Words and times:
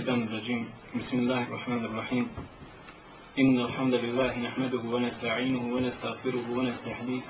الشيطان 0.00 0.22
الرجيم. 0.22 0.64
بسم 0.96 1.18
الله 1.18 1.42
الرحمن 1.48 1.84
الرحيم. 1.84 2.28
إن 3.38 3.60
الحمد 3.60 3.94
لله 3.94 4.32
نحمده 4.38 4.80
ونستعينه 4.80 5.74
ونستغفره 5.74 6.46
ونستهديه. 6.56 7.20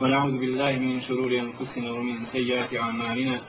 ونعوذ 0.00 0.34
بالله 0.38 0.72
من 0.78 1.00
شرور 1.00 1.32
أنفسنا 1.32 1.90
ومن 1.90 2.24
سيئات 2.24 2.76
أعمالنا. 2.76 3.40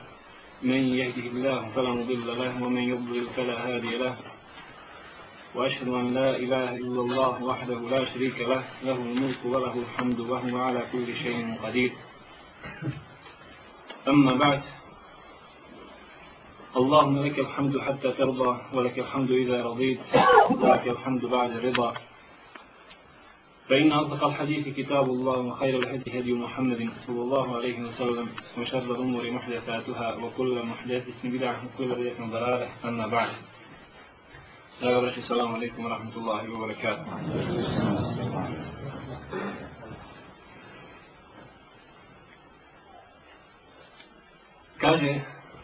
من 0.62 0.82
يهده 1.00 1.26
الله 1.36 1.68
فلا 1.76 1.90
مضل 2.00 2.26
له 2.26 2.64
ومن 2.64 2.84
يضلل 2.92 3.26
فلا 3.36 3.56
هادي 3.68 3.92
له. 4.00 4.16
وأشهد 5.54 5.88
أن 5.88 6.14
لا 6.14 6.36
إله 6.36 6.80
إلا 6.80 7.00
الله 7.04 7.44
وحده 7.44 7.80
لا 7.92 8.04
شريك 8.04 8.40
له. 8.40 8.64
له 8.88 8.96
الملك 8.96 9.40
وله 9.44 9.74
الحمد 9.84 10.20
وهو 10.20 10.56
على 10.58 10.88
كل 10.92 11.12
شيء 11.12 11.60
قدير. 11.60 11.92
أما 14.08 14.32
بعد 14.34 14.62
اللهم 16.76 17.22
لك 17.24 17.38
الحمد 17.38 17.78
حتى 17.78 18.12
ترضى 18.12 18.58
ولك 18.74 18.98
الحمد 18.98 19.30
إذا 19.30 19.62
رضيت 19.62 20.00
ولك 20.50 20.86
الحمد 20.88 21.24
بعد 21.24 21.50
الرضا 21.50 21.94
فإن 23.68 23.92
أصدق 23.92 24.24
الحديث 24.24 24.68
كتاب 24.68 25.04
الله 25.04 25.38
وخير 25.38 25.78
الهدي 25.78 26.20
هدي 26.20 26.32
محمد 26.32 26.90
صلى 26.96 27.20
الله 27.22 27.56
عليه 27.56 27.80
وسلم 27.82 28.28
وشر 28.58 28.90
الأمور 28.94 29.30
محدثاتها 29.30 30.14
وكل 30.14 30.62
محدثة 30.66 31.20
بدعة 31.24 31.62
وكل 31.64 31.88
بدعة 31.94 32.30
ضلالة 32.30 32.68
أما 32.84 33.06
بعد. 33.06 33.28
Draga 34.80 35.00
braći, 35.00 35.22
salamu 35.22 35.54
alaikum 35.54 35.84
wa 35.84 35.90
rahmatullahi 35.94 36.50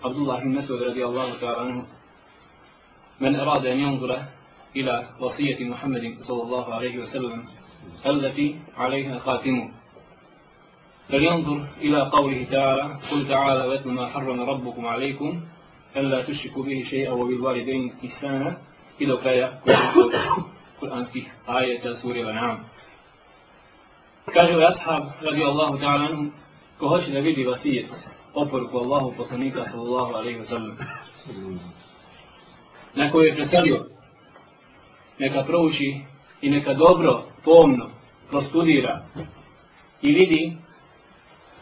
عبد 0.04 0.16
الله 0.16 0.40
بن 0.40 0.48
مسعود 0.48 0.82
رضي 0.82 1.04
الله 1.04 1.40
تعالى 1.40 1.60
عنه 1.60 1.86
من 3.20 3.36
أراد 3.36 3.66
أن 3.66 3.78
ينظر 3.78 4.22
إلى 4.76 5.08
وصية 5.20 5.64
محمد 5.68 6.16
صلى 6.20 6.42
الله 6.42 6.74
عليه 6.74 6.98
وسلم 6.98 7.44
التي 8.06 8.60
عليها 8.76 9.18
خاتمه. 9.18 9.70
فلينظر 11.08 11.66
إلى 11.80 12.10
قوله 12.10 12.44
تعالى 12.44 12.98
قل 13.10 13.28
تعالى 13.28 13.66
واتل 13.66 13.90
ما 13.90 14.08
حرم 14.08 14.40
ربكم 14.40 14.86
عليكم 14.86 15.40
ألا 15.96 16.22
تشركوا 16.22 16.64
به 16.64 16.82
شيئا 16.90 17.12
وبالوالدين 17.12 17.94
إحسانا. 18.04 18.58
إذا 19.00 19.14
قران 19.14 19.58
قرآنسكي 20.80 21.26
آية 21.48 21.92
سورة 21.92 22.32
نعم 22.32 22.58
كان 24.34 24.62
أصحاب 24.62 25.12
رضي 25.22 25.44
الله 25.44 25.80
تعالى 25.80 26.04
عنهم 26.04 26.32
كهوش 26.80 27.08
نبيل 27.08 27.48
وصية. 27.48 27.86
Oporuku 28.34 28.78
Allahu 28.78 29.14
poslanika 29.16 29.64
sallallahu 29.64 30.14
alaihi 30.14 30.38
wa 30.38 30.44
sallam, 30.44 30.78
na 32.94 33.10
koju 33.10 33.24
je 33.24 33.34
preselio, 33.34 33.86
neka 35.18 35.42
prouči 35.42 36.00
i 36.40 36.50
neka 36.50 36.74
dobro, 36.74 37.24
pomno, 37.44 37.90
prostudira 38.30 39.02
i 40.02 40.12
vidi 40.12 40.56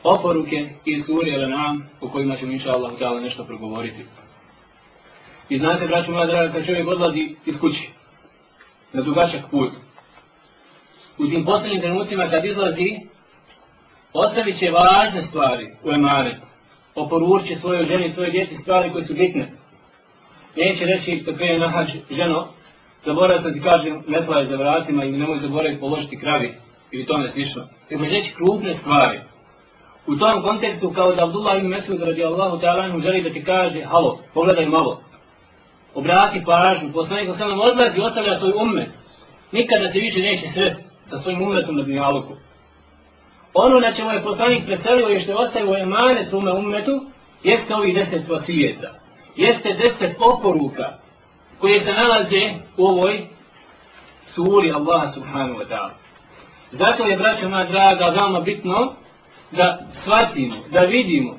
oporuke 0.02 0.68
iz 0.84 1.06
suri 1.06 1.30
Al-An'am, 1.30 1.82
o 2.00 2.08
kojima 2.08 2.36
ćemo 2.36 2.52
inša 2.52 2.72
Allah 2.72 3.22
nešto 3.22 3.44
progovoriti. 3.44 4.04
I 5.48 5.58
znate, 5.58 5.86
braću 5.86 6.12
moja 6.12 6.26
draga, 6.26 6.52
kad 6.52 6.66
čovjek 6.66 6.88
odlazi 6.88 7.34
iz 7.46 7.60
kući, 7.60 7.90
na 8.92 9.02
dugačak 9.02 9.50
put, 9.50 9.72
u 11.18 11.26
tim 11.26 11.44
posljednim 11.44 11.80
trenucima 11.80 12.30
kad 12.30 12.44
izlazi, 12.44 13.00
ostavit 14.12 14.58
će 14.58 14.70
važne 14.70 15.22
stvari 15.22 15.72
u 15.84 15.90
emanetu 15.90 16.46
oporučit 16.94 17.48
će 17.48 17.56
svojoj 17.56 17.84
ženi, 17.84 18.08
svoje 18.08 18.30
djeci 18.30 18.56
stvari 18.56 18.92
koje 18.92 19.04
su 19.04 19.14
bitne. 19.14 19.52
Neće 20.56 20.84
reći, 20.84 21.22
kad 21.24 21.36
krene 21.36 21.58
na 21.58 21.70
hač, 21.70 21.88
ženo, 22.10 22.46
zaboravio 23.00 23.40
sam 23.40 23.52
ti 23.52 23.60
kažem, 23.60 24.02
metla 24.06 24.38
je 24.38 24.44
za 24.44 24.56
vratima 24.56 25.04
i 25.04 25.12
nemoj 25.12 25.38
zaboraviti 25.38 25.80
položiti 25.80 26.18
kravi, 26.18 26.54
ili 26.90 27.06
tome 27.06 27.28
slično. 27.28 27.62
Nego 27.90 28.04
će 28.04 28.10
reći 28.10 28.34
krupne 28.34 28.74
stvari. 28.74 29.20
U 30.06 30.16
tom 30.16 30.42
kontekstu, 30.42 30.90
kao 30.90 31.14
da 31.14 31.24
Abdullah 31.24 31.58
ibn 31.58 31.68
Mesud 31.68 32.02
radijallahu 32.02 32.56
ta'ala 32.56 33.02
želi 33.02 33.22
da 33.22 33.32
ti 33.32 33.44
kaže, 33.44 33.80
halo, 33.84 34.18
pogledaj 34.34 34.66
malo, 34.66 35.02
obrati 35.94 36.44
pažnju, 36.46 36.92
poslanik 36.92 37.36
sa 37.36 37.46
odlazi 37.46 37.98
i 37.98 38.02
ostavlja 38.02 38.36
svoj 38.36 38.52
ummet. 38.62 38.90
Nikada 39.52 39.88
se 39.88 40.00
više 40.00 40.20
neće 40.20 40.46
sresti 40.48 40.84
sa 41.06 41.18
svojim 41.18 41.42
ummetom 41.42 41.76
na 41.76 41.82
dunjaluku. 41.82 42.32
Ono 43.54 43.80
na 43.80 43.92
čemu 43.92 44.10
je 44.10 44.22
poslanik 44.22 44.66
preselio 44.66 45.08
i 45.08 45.20
što 45.20 45.30
je 45.30 45.36
ostavio 45.36 45.82
emanet 45.82 46.28
svome 46.28 46.52
ummetu, 46.52 47.00
jeste 47.42 47.74
ovih 47.74 47.94
deset 47.94 48.28
vasijeta. 48.28 48.94
Jeste 49.36 49.74
deset 49.82 50.16
oporuka 50.20 50.92
koje 51.58 51.80
se 51.80 51.92
nalaze 51.92 52.42
u 52.76 52.86
ovoj 52.86 53.26
suri 54.24 54.72
Allaha 54.72 55.08
subhanahu 55.08 55.58
wa 55.58 55.68
ta'ala. 55.68 55.90
Zato 56.70 57.02
je, 57.02 57.16
braćo 57.16 57.48
moja 57.48 57.64
draga, 57.64 58.06
veoma 58.06 58.40
bitno 58.40 58.94
da 59.50 59.78
shvatimo, 59.92 60.54
da 60.70 60.80
vidimo, 60.80 61.34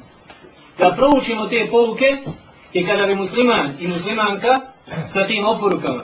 da 0.77 0.95
proučimo 0.97 1.47
te 1.47 1.67
poruke 1.71 2.05
I 2.73 2.85
kada 2.85 3.05
bi 3.05 3.15
musliman 3.15 3.73
i 3.79 3.87
muslimanka 3.87 4.59
sa 5.07 5.27
tim 5.27 5.45
oporukama 5.45 6.03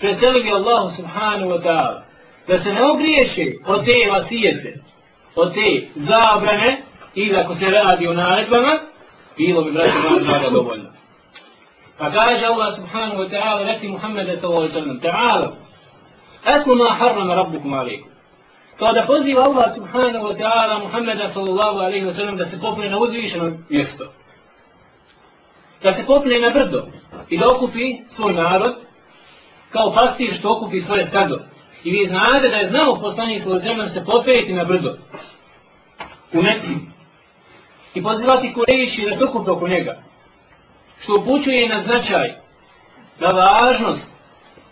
preselili 0.00 0.50
Allahu 0.50 0.90
subhanahu 0.90 1.50
wa 1.50 1.62
ta'ala 1.62 2.02
da 2.48 2.58
se 2.58 2.72
ne 2.72 2.80
ogriješi 2.90 3.58
od 3.66 3.84
te 3.84 4.10
vasijete, 4.10 4.80
od 5.36 5.54
te 5.54 5.88
zabrane 5.94 6.82
ili 7.14 7.36
ako 7.36 7.54
se 7.54 7.70
radi 7.70 8.06
o 8.06 8.12
naredbama, 8.12 8.78
bilo 9.36 9.62
bi 9.62 9.72
braći 9.72 9.92
moja 10.10 10.24
draga 10.24 10.50
dovoljno. 10.50 10.90
Pa 11.98 12.10
kaže 12.10 12.44
Allah 12.44 12.74
subhanahu 12.74 13.22
wa 13.22 13.30
ta'ala, 13.30 13.66
reci 13.66 13.88
Muhammeda 13.88 14.36
sallallahu 14.36 14.68
sallam, 14.68 15.00
ta'ala, 15.00 15.56
etu 16.44 16.74
ma 16.74 16.94
harrama 16.98 17.34
rabbukum 17.34 17.74
alaikum. 17.74 18.10
Kao 18.78 18.92
da 18.92 19.06
poziva 19.06 19.42
Allah 19.42 19.74
subhanahu 19.74 20.24
wa 20.26 20.36
ta'ala 20.40 20.78
Muhammeda 20.84 21.28
sallallahu 21.28 21.78
alaihi 21.78 22.06
wa 22.06 22.12
sallam 22.12 22.36
da 22.36 22.44
se 22.44 22.60
popne 22.60 22.90
na 22.90 22.98
uzvišeno 22.98 23.58
mjesto 23.68 24.04
da 25.84 25.92
se 25.92 26.06
popne 26.06 26.40
na 26.40 26.50
brdo 26.50 26.86
i 27.28 27.38
da 27.38 27.50
okupi 27.50 27.96
svoj 28.08 28.32
narod 28.32 28.74
kao 29.70 29.94
pastir 29.94 30.34
što 30.34 30.56
okupi 30.56 30.80
svoje 30.80 31.04
stado. 31.04 31.40
I 31.84 31.90
vi 31.90 32.06
znate 32.06 32.48
da 32.48 32.56
je 32.56 32.66
znao 32.66 33.00
poslanik 33.00 33.42
svoj 33.42 33.58
zemljem 33.58 33.88
se 33.88 34.04
popeti 34.04 34.52
na 34.52 34.64
brdo 34.64 34.96
u 36.32 36.42
neki 36.42 36.74
i 37.94 38.02
pozivati 38.02 38.54
kurejiši 38.54 39.06
da 39.10 39.16
se 39.16 39.24
okupe 39.24 39.50
oko 39.50 39.68
njega 39.68 40.02
što 41.00 41.16
upućuje 41.20 41.68
na 41.68 41.78
značaj 41.78 42.44
na 43.20 43.28
važnost 43.30 44.10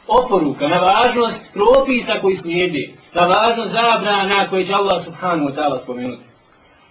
oporuka, 0.09 0.69
na 0.69 0.79
važnost 0.79 1.53
propisa 1.53 2.21
koji 2.21 2.37
slijedi, 2.37 2.95
na 3.15 3.27
važnost 3.27 3.73
zabrana 3.73 4.51
koje 4.51 4.65
će 4.65 4.75
Allah 4.75 5.05
subhanahu 5.05 5.49
wa 5.49 5.55
ta'ala 5.55 5.83
spomenuti. 5.83 6.25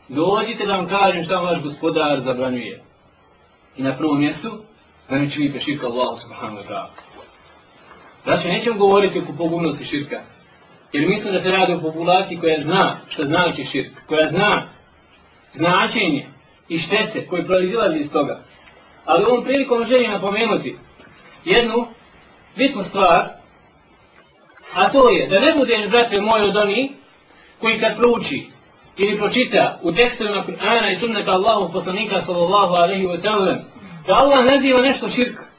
Dođite 0.08 0.66
da 0.66 0.76
vam 0.76 0.88
kažem 0.88 1.24
šta 1.24 1.36
vaš 1.36 1.62
gospodar 1.62 2.20
zabranjuje. 2.20 2.84
I 3.78 3.84
na 3.84 3.98
prvom 3.98 4.20
mjestu, 4.20 4.50
da 5.10 5.18
ne 5.18 5.30
činite 5.30 5.60
širka 5.60 5.88
Allah 5.88 6.20
subhanahu 6.20 6.58
wa 6.58 6.68
ta'ala. 6.68 7.11
Znači, 8.24 8.48
nećemo 8.48 8.78
govoriti 8.78 9.20
o 9.20 9.38
pogubnosti 9.38 9.86
širka. 9.86 10.20
Jer 10.94 11.08
mislim 11.10 11.34
da 11.34 11.40
se 11.40 11.52
radi 11.52 11.74
o 11.74 11.82
populaciji 11.82 12.38
koja 12.38 12.62
zna 12.62 12.98
što 13.10 13.24
znači 13.24 13.64
širk. 13.64 13.92
Koja 14.08 14.28
zna 14.28 14.70
značenje 15.52 16.26
i 16.70 16.78
štete 16.78 17.28
koje 17.28 17.46
proizilazi 17.46 18.00
iz 18.00 18.12
toga. 18.12 18.44
Ali 19.06 19.26
ovom 19.26 19.44
prilikom 19.44 19.86
želim 19.86 20.12
napomenuti 20.12 20.78
jednu 21.46 21.88
bitnu 22.58 22.84
stvar, 22.84 23.30
a 24.74 24.92
to 24.92 25.10
je 25.10 25.28
da 25.28 25.40
ne 25.40 25.54
budeš, 25.54 25.90
brate 25.90 26.22
moj, 26.22 26.42
od 26.42 26.58
oni 26.58 26.92
koji 27.60 27.80
kad 27.80 27.98
prouči 27.98 28.46
ili 28.98 29.18
pročita 29.18 29.80
u 29.82 29.92
tekstovima 29.92 30.44
Kur'ana 30.48 30.92
i 30.92 30.96
sunnata 30.96 31.32
Allahu 31.32 31.74
poslanika 31.74 32.22
sallallahu 32.22 32.74
alaihi 32.74 33.06
wa 33.06 33.18
sallam 33.18 33.60
da 34.08 34.14
Allah 34.14 34.46
naziva 34.46 34.82
nešto 34.82 35.10
širk 35.10 35.51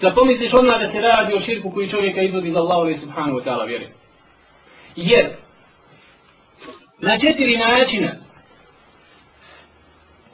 da 0.00 0.14
pomisliš 0.14 0.54
odmah 0.54 0.80
da 0.80 0.86
se 0.86 1.00
radi 1.00 1.34
o 1.34 1.40
širku 1.40 1.70
koji 1.70 1.88
čovjeka 1.88 2.20
izvodi 2.20 2.50
za 2.50 2.58
Allahu 2.60 2.94
subhanahu 2.94 3.38
wa 3.38 3.44
ta'ala 3.44 3.66
vjeri 3.66 3.88
jer 4.96 5.30
na 6.98 7.18
četiri 7.18 7.56
načina 7.56 8.16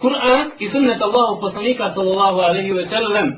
Kur'an 0.01 0.51
i 0.59 0.69
sunnet 0.69 1.03
Allahu 1.03 1.41
poslanika 1.41 1.91
sallallahu 1.91 2.39
alaihi 2.39 2.73
wa 2.73 2.85
sallam 2.85 3.29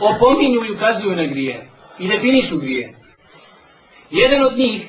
opominju 0.00 0.64
i 0.64 0.72
ukazuju 0.72 1.16
na 1.16 1.26
grije 1.26 1.68
i 1.98 2.08
definišu 2.08 2.58
grije 2.58 2.94
jedan 4.10 4.42
od 4.42 4.58
njih 4.58 4.88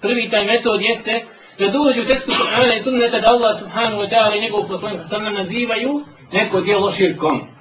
prvi 0.00 0.30
taj 0.30 0.44
metod 0.44 0.82
jeste 0.82 1.24
da 1.58 1.66
dođu 1.66 2.02
u 2.02 2.06
tekstu 2.06 2.30
Kur'ana 2.30 2.76
i 2.76 2.80
sunneta 2.80 3.20
da 3.20 3.28
Allah 3.28 3.58
subhanahu 3.60 4.02
wa 4.02 4.08
ta'ala 4.10 4.36
i 4.36 4.40
njegov 4.40 4.68
poslanik 4.68 4.98
sa 4.98 5.04
sallam 5.04 5.34
nazivaju 5.34 6.04
neko 6.32 6.60
dijelo 6.60 6.90
širkom. 6.90 7.55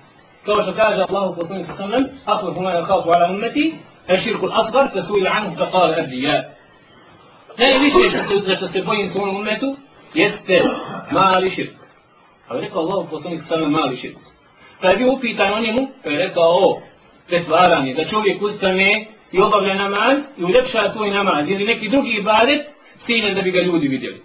Kao 0.46 0.62
što 0.62 0.74
kaže 0.74 1.02
Allah 1.10 1.36
poslanik 1.38 1.66
sa 1.66 1.74
sallam, 1.74 2.04
ako 2.26 2.52
huma 2.54 2.72
ja 2.72 2.82
hafu 2.82 3.10
ala 3.10 3.28
ummeti, 3.30 3.76
je 4.10 4.18
širkul 4.18 4.52
asgar, 4.54 4.90
pa 4.94 5.02
su 5.02 5.14
ila 5.18 5.32
anhu 5.38 5.56
fa 5.58 5.72
kala 5.72 5.96
abdija. 6.00 6.44
Najviše 7.58 7.98
što 8.26 8.40
se, 8.40 8.56
što 8.56 8.68
se 8.68 8.84
bojim 8.84 9.10
svom 9.10 9.36
ummetu, 9.36 9.76
jeste 10.14 10.58
mali 11.12 11.50
širk. 11.50 11.76
Ali 12.48 12.62
rekao 12.62 12.82
Allah 12.82 13.08
poslanik 13.12 13.40
sa 13.40 13.46
sallam 13.46 13.72
mali 13.72 13.96
širk. 13.96 14.18
Pa 14.82 14.90
je 14.90 14.98
bio 14.98 15.14
upitan 15.14 15.54
o 15.54 15.60
njemu, 15.60 15.88
pa 16.04 16.12
je 16.12 16.28
rekao 16.28 16.44
o 16.44 16.82
pretvaranje, 17.28 17.94
da 17.94 18.06
čovjek 18.06 18.42
ustane 18.42 19.08
i 19.32 19.42
obavlja 19.42 19.74
namaz 19.74 20.18
i 20.38 20.44
uljepša 20.44 20.90
svoj 20.90 21.10
namaz 21.12 21.50
ili 21.50 21.66
neki 21.66 21.90
drugi 21.90 22.12
ibadet, 22.12 22.62
ciljen 23.00 23.36
da 23.36 23.42
bi 23.42 23.52
ga 23.52 23.62
ljudi 23.62 23.88
vidjeli. 23.88 24.25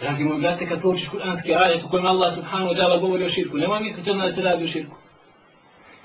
Dragi 0.00 0.24
moji 0.24 0.40
brate, 0.40 0.66
kad 0.66 0.80
proučiš 0.80 1.08
kuranski 1.08 1.54
ajet 1.54 1.82
u 1.82 1.88
kojem 1.88 2.06
Allah 2.06 2.34
subhanahu 2.34 2.70
wa 2.70 2.76
ta'ala 2.76 2.96
govori 3.00 3.24
o 3.24 3.30
širku, 3.30 3.56
nemoj 3.56 3.80
misliti 3.80 4.10
odmah 4.10 4.26
da 4.26 4.32
se 4.32 4.42
radi 4.42 4.64
o 4.64 4.68
širku. 4.68 4.96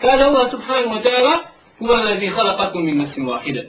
Kada 0.01 0.25
Allah 0.25 0.49
subhanahu 0.49 0.95
wa 0.95 1.01
ta'ala, 1.01 1.33
huwa 1.79 1.95
alladhi 1.99 2.29
khalaqakum 2.29 2.85
min 2.85 2.97
nafsin 2.97 3.25
wahida. 3.27 3.63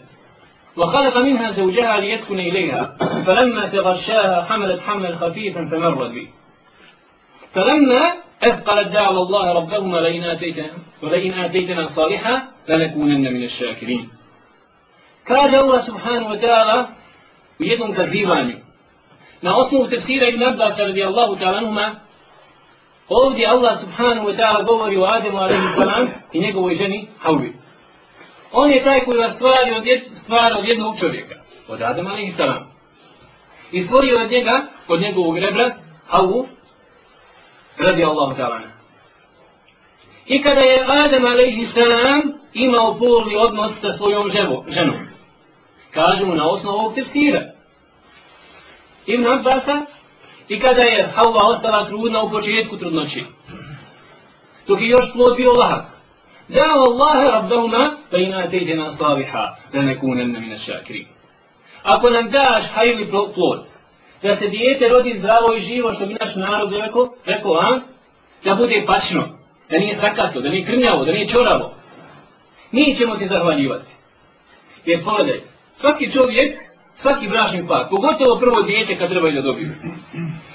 وخلق 0.77 1.17
منها 1.17 1.49
زوجها 1.51 2.01
ليسكن 2.01 2.41
إليها 2.41 2.97
فلما 3.27 3.69
تغشاها 3.69 4.45
حملت 4.45 4.81
حملا 4.81 5.17
خفيفا 5.17 5.69
فمرت 5.71 6.11
به 6.11 6.29
فلما 7.55 8.15
أثقلت 8.43 8.89
دعوى 8.89 9.19
الله 9.19 9.53
ربهما 9.53 9.99
لئن 9.99 10.25
آتيتنا 10.25 10.71
ولئن 11.03 11.33
آتيتنا 11.45 11.83
صالحا 11.83 12.43
لنكونن 12.69 13.35
من 13.35 13.43
الشاكرين 13.43 14.09
Kaže 15.25 15.57
Allah 15.57 15.81
subhanahu 15.83 16.37
wa 16.37 16.41
ta'ala 16.41 16.89
u 17.61 17.65
jednom 17.65 17.95
kazivanju 17.95 18.57
na 19.45 19.57
osnovu 19.57 19.89
tefsira 19.89 20.29
Ibn 20.29 20.43
Abbas 20.43 20.79
radijallahu 20.79 21.37
ta'ala 21.37 21.59
anhuma 21.59 22.01
ovdje 23.09 23.47
Allah 23.47 23.75
subhanahu 23.77 24.27
wa 24.29 24.37
ta'ala 24.37 24.63
govori 24.63 24.97
o 24.97 25.05
Ademu 25.05 25.39
alaihi 25.39 25.75
salam 25.77 26.09
i 26.33 26.41
njegovoj 26.41 26.75
ženi 26.75 27.09
Hawi. 27.23 27.53
On 28.53 28.71
je 28.71 28.85
taj 28.85 29.05
koji 29.05 29.19
vas 29.19 29.35
stvari 29.35 29.71
od, 29.79 29.87
jed, 29.87 30.03
stvara 30.15 30.57
od 30.59 30.69
jednog 30.69 30.99
čovjeka, 30.99 31.35
od 31.69 31.83
Adama 31.83 32.11
alaihi 32.11 32.33
salam. 32.33 32.73
I 33.73 33.83
stvorio 33.83 34.23
od 34.25 34.31
njega, 34.31 34.57
od 34.89 35.01
njegovog 35.01 35.39
rebra, 35.39 35.77
Hawu, 36.11 36.47
radijallahu 37.79 38.37
ta'ala. 38.37 38.61
I 40.27 40.43
kada 40.43 40.61
je 40.61 40.85
Adam 40.89 41.25
alaihi 41.25 41.65
salam 41.65 42.23
imao 42.53 42.99
polni 42.99 43.37
odnos 43.37 43.81
sa 43.81 43.93
svojom 43.93 44.31
ženom, 44.69 45.07
kažemo 45.91 46.35
na 46.35 46.49
osnovu 46.49 46.79
ovog 46.79 46.95
tefsira, 46.95 47.54
Ibn 49.07 49.27
Abbasa 49.27 49.87
i 50.49 50.61
kada 50.61 50.83
je 50.83 51.11
Havva 51.15 51.47
ostala 51.47 51.87
trudna 51.87 52.23
u 52.23 52.31
početku 52.31 52.77
trudnoći. 52.77 53.25
Dok 54.67 54.81
je 54.81 54.89
još 54.89 55.13
plod 55.13 55.37
bio 55.37 55.53
lahak. 55.53 55.85
Dao 56.49 56.85
Allahe 56.93 57.25
rabbahuma 57.25 57.97
da 58.11 58.19
ina 58.19 58.51
tejdena 58.51 58.93
saliha 58.93 59.57
da 59.73 59.83
ne 59.83 60.01
kunenne 60.01 60.41
mine 60.41 60.59
šakri. 60.59 61.07
Ako 61.83 62.11
nam 62.11 62.31
daš 62.31 62.65
hajli 62.75 63.11
plod, 63.11 63.67
da 64.23 64.35
se 64.35 64.49
dijete 64.49 64.89
rodi 64.89 65.15
zdravo 65.19 65.55
i 65.55 65.61
živo, 65.61 65.93
što 65.93 66.07
bi 66.07 66.17
naš 66.21 66.37
narod 66.37 66.73
rekao, 66.73 67.15
rekao, 67.25 67.53
a? 67.53 67.81
Da 68.45 68.55
bude 68.55 68.85
pačno, 68.87 69.39
da 69.71 69.79
nije 69.79 69.95
sakato, 69.95 70.41
da 70.41 70.49
nije 70.49 70.65
krnjavo, 70.65 71.05
da 71.05 71.13
nije 71.13 71.27
čoravo. 71.27 71.75
Mi 72.73 72.95
ćemo 72.97 73.17
ti 73.17 73.27
zahvaljivati. 73.27 73.93
Jer 74.85 75.05
pogledaj, 75.05 75.41
svaki 75.75 76.11
čovjek 76.11 76.64
svaki 76.95 77.29
bračni 77.29 77.67
par, 77.69 77.87
pogotovo 77.91 78.39
prvo 78.41 78.63
dijete 78.63 78.99
kad 78.99 79.09
trebaju 79.09 79.35
da 79.35 79.43
dobiju. 79.43 79.71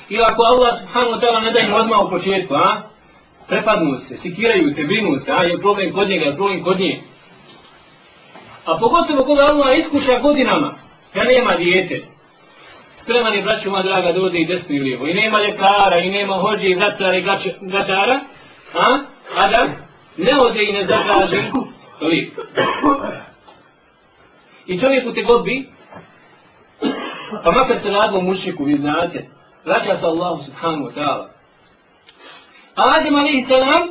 I 0.09 0.17
ako 0.21 0.41
Allah 0.43 0.71
subhanahu 0.79 1.13
wa 1.13 1.19
ta'ala 1.21 1.39
ne 1.41 1.51
da 1.51 1.59
im 1.59 1.73
odmah 1.73 1.99
u 2.05 2.09
početku, 2.09 2.53
a? 2.53 2.81
Prepadnu 3.47 3.95
se, 3.95 4.17
sikiraju 4.17 4.69
se, 4.69 4.83
brinu 4.83 5.15
se, 5.15 5.31
a 5.31 5.43
je 5.43 5.59
problem 5.59 5.93
kod 5.93 6.09
njega, 6.09 6.25
je 6.25 6.35
problem 6.35 6.63
kod 6.63 6.79
nje. 6.79 6.99
A 8.65 8.77
pogotovo 8.79 9.23
koga 9.25 9.41
Allah 9.41 9.77
iskuša 9.77 10.19
godinama, 10.19 10.73
kad 11.13 11.27
nema 11.27 11.55
dijete. 11.55 12.01
Spreman 12.95 13.33
je, 13.33 13.41
braću 13.41 13.69
moja 13.69 13.83
draga, 13.83 14.11
da 14.11 14.21
ode 14.21 14.39
i 14.39 14.47
desno 14.47 14.75
i 14.75 14.79
lijevo. 14.79 15.07
I 15.07 15.13
nema 15.13 15.41
ljekara, 15.41 15.99
i 16.03 16.09
nema 16.09 16.33
hođe 16.33 16.67
i 16.67 16.75
vratara 16.75 17.15
i 17.15 17.21
gatara, 17.61 18.19
a? 18.73 18.87
A 19.35 19.47
da 19.47 19.61
ne 20.17 20.41
ode 20.41 20.63
i 20.63 20.73
ne 20.73 20.85
zatraže 20.85 21.51
lijek. 22.01 22.33
I 24.65 24.79
čovjek 24.79 25.07
u 25.07 25.13
te 25.13 25.21
godbi, 25.21 25.69
Pa 27.44 27.50
makar 27.52 27.78
se 27.78 27.90
radilo 27.90 28.20
mušniku, 28.20 28.64
vi 28.64 28.76
znate, 28.76 29.28
vraća 29.64 29.96
se 29.96 30.06
Allahu 30.06 30.42
subhanahu 30.42 30.84
wa 30.84 30.94
ta'ala. 30.94 31.28
Adem 32.74 33.14
alaihi 33.14 33.42
salam 33.42 33.88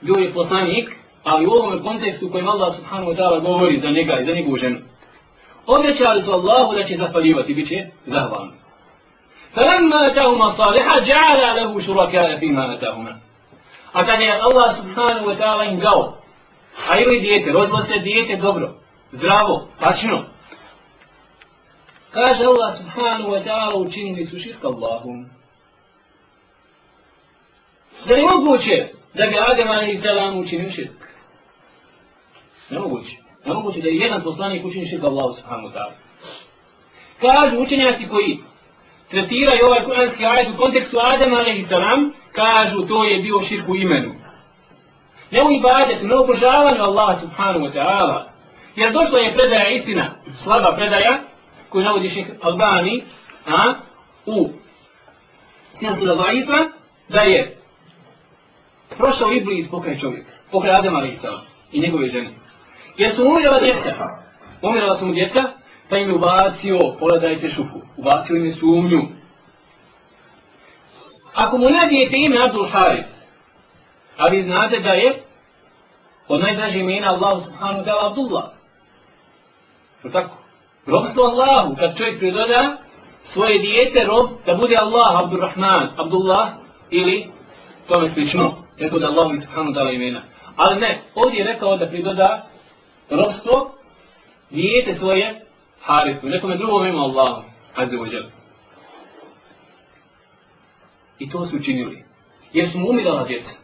bio 0.00 0.14
je 0.14 0.34
poslanik, 0.34 0.90
ali 1.24 1.46
u 1.46 1.50
ovom 1.50 1.84
kontekstu 1.84 2.26
u 2.26 2.30
kojem 2.30 2.48
Allah 2.48 2.74
subhanahu 2.74 3.10
wa 3.10 3.16
ta'ala 3.16 3.40
govori 3.40 3.76
za 3.76 3.90
njega 3.90 4.18
i 4.18 4.24
za 4.24 4.32
njegovu 4.32 4.56
ženu. 4.56 4.78
Obećali 5.66 6.22
su 6.22 6.32
Allahu 6.32 6.74
da 6.74 6.82
će 6.82 6.96
zahvaljivati, 6.96 7.54
bit 7.54 7.68
će 7.68 7.86
zahvalni. 8.04 8.64
فلما 9.54 10.06
أتاهما 10.06 10.48
صالحا 10.48 10.98
جعل 11.00 11.56
له 11.56 11.80
شركاء 11.80 12.38
فيما 12.38 12.74
أتاهما. 12.74 13.20
A 13.92 14.06
kad 14.06 14.20
je 14.20 14.40
Allah 14.40 14.76
subhanahu 14.76 15.26
wa 15.26 15.36
ta'ala 15.38 15.64
im 15.72 15.80
dao, 15.80 16.16
a 16.90 16.98
ili 16.98 17.20
dijete, 17.20 17.52
rodilo 17.52 17.82
se 17.82 17.98
dijete 17.98 18.36
dobro, 18.36 18.74
zdravo, 19.10 19.68
tačno, 19.80 20.24
Kaže 22.11 22.43
Allah 22.43 22.75
subhanahu 22.77 23.29
wa 23.31 23.43
ta'ala 23.43 23.75
učinili 23.77 24.25
su 24.25 24.37
širka 24.37 24.67
Allahom. 24.67 25.25
Da 28.05 28.13
li 28.13 28.21
moguće 28.21 28.87
da 29.13 29.25
bi 29.25 29.35
Adem 29.39 29.69
a.s. 29.69 30.03
učinio 30.45 30.71
širk? 30.71 31.07
Nemoguće. 32.69 33.15
Nemoguće 33.45 33.81
da 33.81 33.87
je 33.87 33.95
jedan 33.95 34.23
poslanik 34.23 34.65
učini 34.65 34.85
širka 34.85 35.07
Allahu 35.07 35.33
subhanahu 35.33 35.67
wa 35.67 35.73
ta'ala. 35.73 35.93
Kažu 37.21 37.61
učenjaci 37.61 38.07
koji 38.07 38.37
tretiraju 39.09 39.65
ovaj 39.65 39.85
kuranski 39.85 40.25
ajed 40.25 40.53
u 40.53 40.57
kontekstu 40.57 40.97
Adama 41.01 41.37
a.s. 41.37 41.71
kažu 42.31 42.87
to 42.87 43.03
je 43.03 43.21
bio 43.21 43.41
širk 43.41 43.69
u 43.69 43.75
imenu. 43.75 44.13
Ne 45.31 45.43
u 45.43 45.51
ibadetu, 45.51 46.07
ne 46.07 46.15
u 46.15 46.23
obožavanju 46.23 46.81
Allaha 46.81 47.15
subhanahu 47.15 47.65
wa 47.65 47.73
ta'ala. 47.73 48.23
Jer 48.75 48.93
došla 48.93 49.19
je 49.19 49.33
predaja 49.33 49.69
istina, 49.69 50.15
slaba 50.43 50.75
predaja, 50.75 51.23
koji 51.69 51.85
navodi 51.85 52.09
šeh 52.09 52.25
Albani 52.41 53.03
a, 53.47 53.73
u 54.25 54.49
Sjansula 55.73 56.13
Vaifa, 56.13 56.57
da 57.09 57.21
je 57.21 57.57
prošao 58.97 59.31
Iblis 59.31 59.71
pokraj 59.71 59.97
čovjeka, 59.97 60.31
pokraj 60.51 60.73
Adama 60.79 60.99
Lisala 60.99 61.41
i 61.71 61.79
njegove 61.79 62.07
žene. 62.07 62.29
Jer 62.97 63.11
su 63.11 63.27
umirala 63.27 63.59
djeca, 63.59 63.95
umirala 64.61 64.95
su 64.95 65.05
mu 65.05 65.13
djeca, 65.13 65.41
pa 65.89 65.97
im 65.97 66.09
je 66.09 66.15
ubacio, 66.15 66.95
pogledajte 66.99 67.49
šupu, 67.49 67.81
ubacio 67.97 68.35
im 68.35 68.45
je 68.45 68.51
sumnju. 68.51 69.01
Ako 71.33 71.57
mu 71.57 71.69
nadijete 71.69 72.15
ime 72.17 72.37
Abdul 72.47 72.67
Harith, 72.67 73.09
a 74.17 74.27
vi 74.27 74.41
znate 74.41 74.79
da 74.79 74.89
je 74.89 75.23
od 76.27 76.41
najdražih 76.41 76.81
imena 76.81 77.07
Allah 77.07 77.43
subhanahu 77.43 77.79
wa 77.79 77.85
ta'ala 77.85 78.09
Abdullah. 78.09 78.45
Je 80.03 80.11
tako? 80.11 80.38
Robstvo 80.89 81.23
Allahu, 81.23 81.75
kad 81.75 81.97
čovjek 81.97 82.19
pridoda 82.19 82.77
svoje 83.23 83.59
dijete, 83.59 84.05
rob, 84.05 84.29
da 84.45 84.55
bude 84.55 84.75
Allah, 84.75 85.23
Abdurrahman, 85.23 85.89
Abdullah, 85.97 86.49
ili 86.89 87.27
tome 87.87 88.09
slično, 88.09 88.55
rekao 88.77 88.99
da 88.99 89.07
Allah 89.07 89.39
subhanahu 89.41 89.73
ta'ala 89.73 89.91
imena. 89.91 90.21
Ali 90.55 90.79
ne, 90.79 91.01
ovdje 91.15 91.39
je 91.39 91.53
rekao 91.53 91.77
da 91.77 91.87
pridoda 91.87 92.47
robstvo, 93.09 93.71
dijete 94.49 94.93
svoje, 94.93 95.45
Harifu, 95.81 96.27
nekome 96.27 96.57
drugom 96.57 96.87
ima 96.87 97.01
Allah, 97.01 97.37
azze 97.75 97.99
ođel. 97.99 98.23
I 101.19 101.29
to 101.29 101.45
su 101.45 101.57
učinili. 101.57 102.03
Jer 102.53 102.69
su 102.69 102.79
mu 102.79 102.89
umirala 102.89 103.23
djeca. 103.23 103.55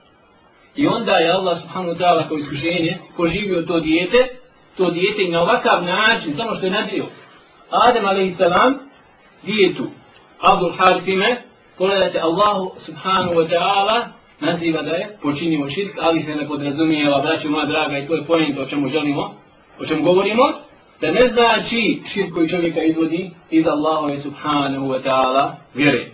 I 0.75 0.87
onda 0.87 1.11
je 1.11 1.31
Allah 1.31 1.57
subhanahu 1.61 1.99
ta'ala 1.99 2.27
kao 2.27 2.37
iskušenje 2.37 2.97
poživio 3.17 3.61
to 3.61 3.79
dijete, 3.79 4.39
to 4.77 4.89
dijete 4.89 5.23
i 5.23 5.31
na 5.31 5.41
ovakav 5.41 5.83
način, 5.83 6.33
samo 6.33 6.55
što 6.55 6.65
je 6.65 6.71
nadrio. 6.71 7.05
Adem 7.69 8.05
a.s. 8.05 8.41
dijetu 9.43 9.83
Abdul 10.39 10.71
Harfime, 10.77 11.41
pogledajte 11.77 12.19
Allahu 12.19 12.71
subhanahu 12.77 13.33
wa 13.33 13.47
ta'ala 13.49 14.01
naziva 14.39 14.81
da 14.81 14.91
je 14.91 15.17
počinimo 15.21 15.69
širk, 15.69 15.93
ali 16.01 16.23
se 16.23 16.35
ne 16.35 16.47
podrazumijeva, 16.47 17.21
braću 17.21 17.49
moja 17.49 17.65
draga, 17.65 17.97
i 17.97 18.07
to 18.07 18.15
je 18.15 18.25
pojent 18.25 18.57
o 18.57 18.65
čemu 18.65 18.87
želimo, 18.87 19.33
o 19.79 19.85
čemu 19.85 20.03
govorimo, 20.03 20.43
da 21.01 21.11
ne 21.11 21.27
znači 21.27 22.01
širk 22.07 22.33
koji 22.33 22.49
čovjeka 22.49 22.83
izvodi 22.83 23.31
iz 23.51 23.67
Allahove 23.67 24.19
subhanahu 24.19 24.85
wa 24.85 24.99
ta'ala 25.03 25.51
vjere. 25.73 26.05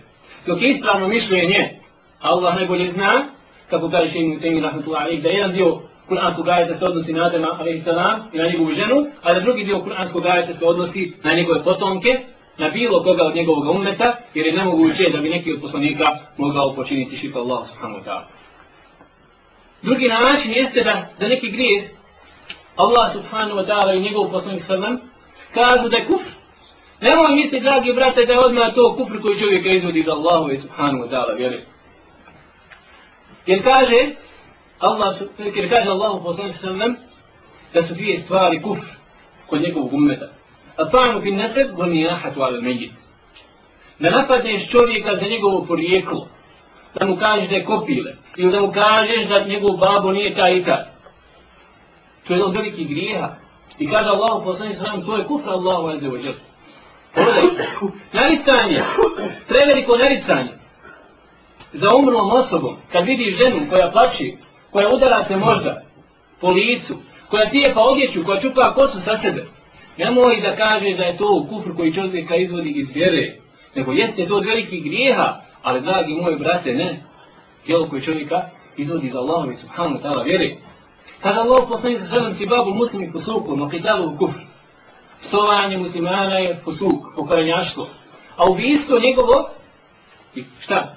Dok 0.46 0.62
je 0.62 0.70
ispravno 0.70 1.08
mišljenje, 1.08 1.80
Allah 2.20 2.54
najbolje 2.54 2.88
zna, 2.88 3.28
kako 3.70 3.90
kaže 3.90 4.10
še 4.10 4.18
im 4.18 4.40
Temi 4.40 4.60
rahmatullahi, 4.60 5.20
da 5.20 5.28
jedan 5.28 5.52
dio 5.52 5.80
kuranskog 6.08 6.48
ajeta 6.48 6.74
se 6.74 6.84
odnosi 6.84 7.12
na 7.12 7.26
Adama 7.26 7.48
a.s. 7.48 7.86
i 8.32 8.38
na 8.38 8.48
njegovu 8.48 8.72
ženu, 8.72 9.06
a 9.22 9.34
da 9.34 9.40
drugi 9.40 9.64
dio 9.64 9.80
kuranskog 9.80 10.26
ajeta 10.26 10.54
se 10.54 10.66
odnosi 10.66 11.12
na 11.24 11.32
njegove 11.32 11.62
potomke, 11.62 12.08
na 12.58 12.68
bilo 12.68 13.02
koga 13.02 13.22
od 13.22 13.34
njegovog 13.34 13.76
umeta, 13.76 14.16
jer 14.34 14.46
je 14.46 14.56
nemoguće 14.56 15.10
da 15.12 15.20
bi 15.20 15.28
neki 15.28 15.52
od 15.52 15.60
poslanika 15.60 16.04
mogao 16.36 16.74
počiniti 16.74 17.16
širka 17.16 17.38
Allah 17.38 17.68
subhanahu 17.68 18.00
wa 18.00 18.04
ta'ala. 18.04 18.24
Drugi 19.82 20.08
način 20.08 20.52
jeste 20.52 20.84
da 20.84 21.08
za 21.16 21.28
neki 21.28 21.50
grijeh 21.50 21.90
Allah 22.76 23.12
subhanahu 23.12 23.58
wa 23.60 23.66
ta'ala 23.66 23.96
i 23.96 24.02
njegov 24.02 24.30
poslanik 24.30 24.62
sallam 24.62 25.00
kažu 25.54 25.88
da 25.88 25.96
je 25.96 26.06
kufr, 26.06 26.32
Nemoj 27.02 27.34
misli, 27.34 27.60
dragi 27.60 27.92
brate, 27.92 28.26
da 28.26 28.32
je 28.32 28.38
odmah 28.38 28.74
to 28.74 28.96
kufr 28.96 29.20
koji 29.22 29.38
čovjeka 29.38 29.68
izvodi 29.68 30.02
do 30.02 30.12
Allahu 30.12 30.50
subhanahu 30.58 31.04
wa 31.04 31.10
ta'ala, 31.10 31.36
vjeri. 31.36 31.64
Jer 33.46 33.62
kaže, 33.62 34.14
Allah, 34.82 35.14
jer 35.54 35.68
kaže 35.68 35.90
Allahu 35.90 36.24
poslani 36.24 36.52
sallam, 36.52 36.96
da 37.74 37.82
su 37.82 37.94
dvije 37.94 38.18
stvari 38.18 38.62
kufr 38.62 38.86
kod 39.46 39.60
njegovog 39.60 39.92
ummeta. 39.92 40.28
A 40.76 40.90
ta'anu 40.90 41.20
bin 41.20 41.36
nasab 41.36 41.78
wa 41.78 41.86
jahatu 41.86 42.42
ala 42.42 42.60
mejit. 42.60 42.92
Da 43.98 44.10
napadneš 44.10 44.70
čovjeka 44.70 45.16
za 45.16 45.26
njegovo 45.26 45.64
porijeklo, 45.64 46.28
da 46.94 47.06
mu 47.06 47.16
kažeš 47.16 47.48
da 47.48 47.56
je 47.56 47.64
kopile, 47.64 48.12
ili 48.36 48.52
da 48.52 48.60
mu 48.60 48.72
kažeš 48.72 49.28
da 49.28 49.44
njegov 49.44 49.76
babo 49.76 50.12
nije 50.12 50.34
taj 50.34 50.56
i 50.56 50.64
taj. 50.64 50.84
To 52.26 52.34
je 52.34 52.38
jedan 52.38 52.54
veliki 52.54 52.84
grijeha. 52.84 53.34
I 53.78 53.90
kaže 53.90 54.08
Allahu 54.08 54.44
poslani 54.44 54.74
sallam, 54.74 55.06
to 55.06 55.16
je 55.16 55.24
kufr 55.24 55.50
Allahu 55.50 55.88
azze 55.88 56.08
wa 56.08 56.24
jel. 56.24 56.34
Pogledajte, 57.14 57.68
naricanje, 58.12 58.82
preveliko 59.48 59.96
naricanje 59.96 60.52
za 61.72 61.94
umrlom 61.94 62.32
osobom, 62.32 62.76
kad 62.92 63.04
vidiš 63.04 63.36
ženu 63.36 63.66
koja 63.70 63.90
plači, 63.90 64.36
koja 64.72 64.94
udara 64.94 65.22
se 65.22 65.36
možda 65.36 65.82
po 66.40 66.50
licu, 66.50 66.94
koja 67.30 67.48
cijepa 67.48 67.80
odjeću, 67.80 68.24
koja 68.24 68.40
čupa 68.40 68.74
kosu 68.74 69.00
sa 69.00 69.16
sebe, 69.16 69.46
nemoj 69.98 70.40
da 70.40 70.56
kaže 70.56 70.96
da 70.96 71.04
je 71.04 71.16
to 71.16 71.46
kufr 71.48 71.76
koji 71.76 71.92
čovjeka 71.92 72.36
izvodi 72.36 72.70
iz 72.70 72.94
vjere, 72.94 73.36
nego 73.74 73.92
jeste 73.92 74.26
to 74.26 74.36
od 74.36 74.46
velikih 74.46 74.84
grijeha, 74.84 75.40
ali 75.62 75.80
dragi 75.80 76.12
moji 76.14 76.36
brate, 76.36 76.74
ne, 76.74 77.00
tijelo 77.66 77.88
koje 77.88 78.02
čovjeka 78.02 78.42
izvodi 78.76 79.06
iz 79.06 79.16
Allahovi 79.16 79.54
subhanu 79.54 79.98
ta'ala 80.02 80.24
vjere. 80.24 80.56
Kada 81.22 81.40
Allah 81.40 81.64
poslani 81.68 81.98
sa 81.98 82.06
sredom 82.06 82.34
si 82.34 82.46
babu 82.46 82.70
muslimi 82.74 83.12
posuku, 83.12 83.56
no 83.56 83.68
kitalu 83.68 84.16
kufr, 84.18 84.38
psovanje 85.20 85.78
muslimana 85.78 86.38
je 86.38 86.60
posuk, 86.64 87.14
pokranjaštvo, 87.16 87.88
a 88.36 88.50
ubijstvo 88.50 88.98
njegovo, 88.98 89.50
šta, 90.60 90.94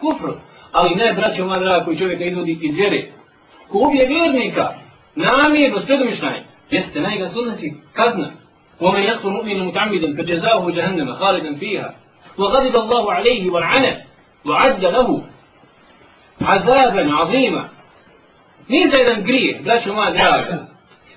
kufr, 0.00 0.32
ali 0.72 0.94
ne 0.94 1.12
braćo 1.12 1.46
moja 1.46 1.58
draga 1.58 1.84
koji 1.84 1.96
čovjeka 1.96 2.24
izvodi 2.24 2.58
iz 2.62 2.76
vjere. 2.76 3.12
Ko 3.68 3.78
ubije 3.78 4.06
vjernika, 4.06 4.74
namjerno 5.14 5.80
s 5.80 5.86
predomišljanjem, 5.86 6.44
jeste 6.70 7.00
najga 7.00 7.28
sunnasi 7.28 7.74
kazna. 7.92 8.32
Kome 8.78 9.04
jahtu 9.04 9.28
mu'minu 9.30 9.64
mutamidan, 9.64 10.16
kad 10.16 10.28
jezahu 10.28 10.70
jahannama, 10.70 11.12
haridan 11.12 11.58
fiha. 11.58 11.90
Wa 12.36 12.52
gadib 12.52 12.76
Allahu 12.76 13.08
alaihi 13.10 13.50
wa 13.50 13.60
l'ana, 13.60 13.96
wa 14.44 14.54
adja 14.66 14.90
lahu, 14.90 15.22
azaban 16.38 17.08
azima. 17.22 17.68
Nije 18.68 18.88
za 18.88 18.96
jedan 18.96 19.22
grijeh, 19.22 19.62
braćo 19.64 19.94
moja 19.94 20.10
draga. 20.10 20.66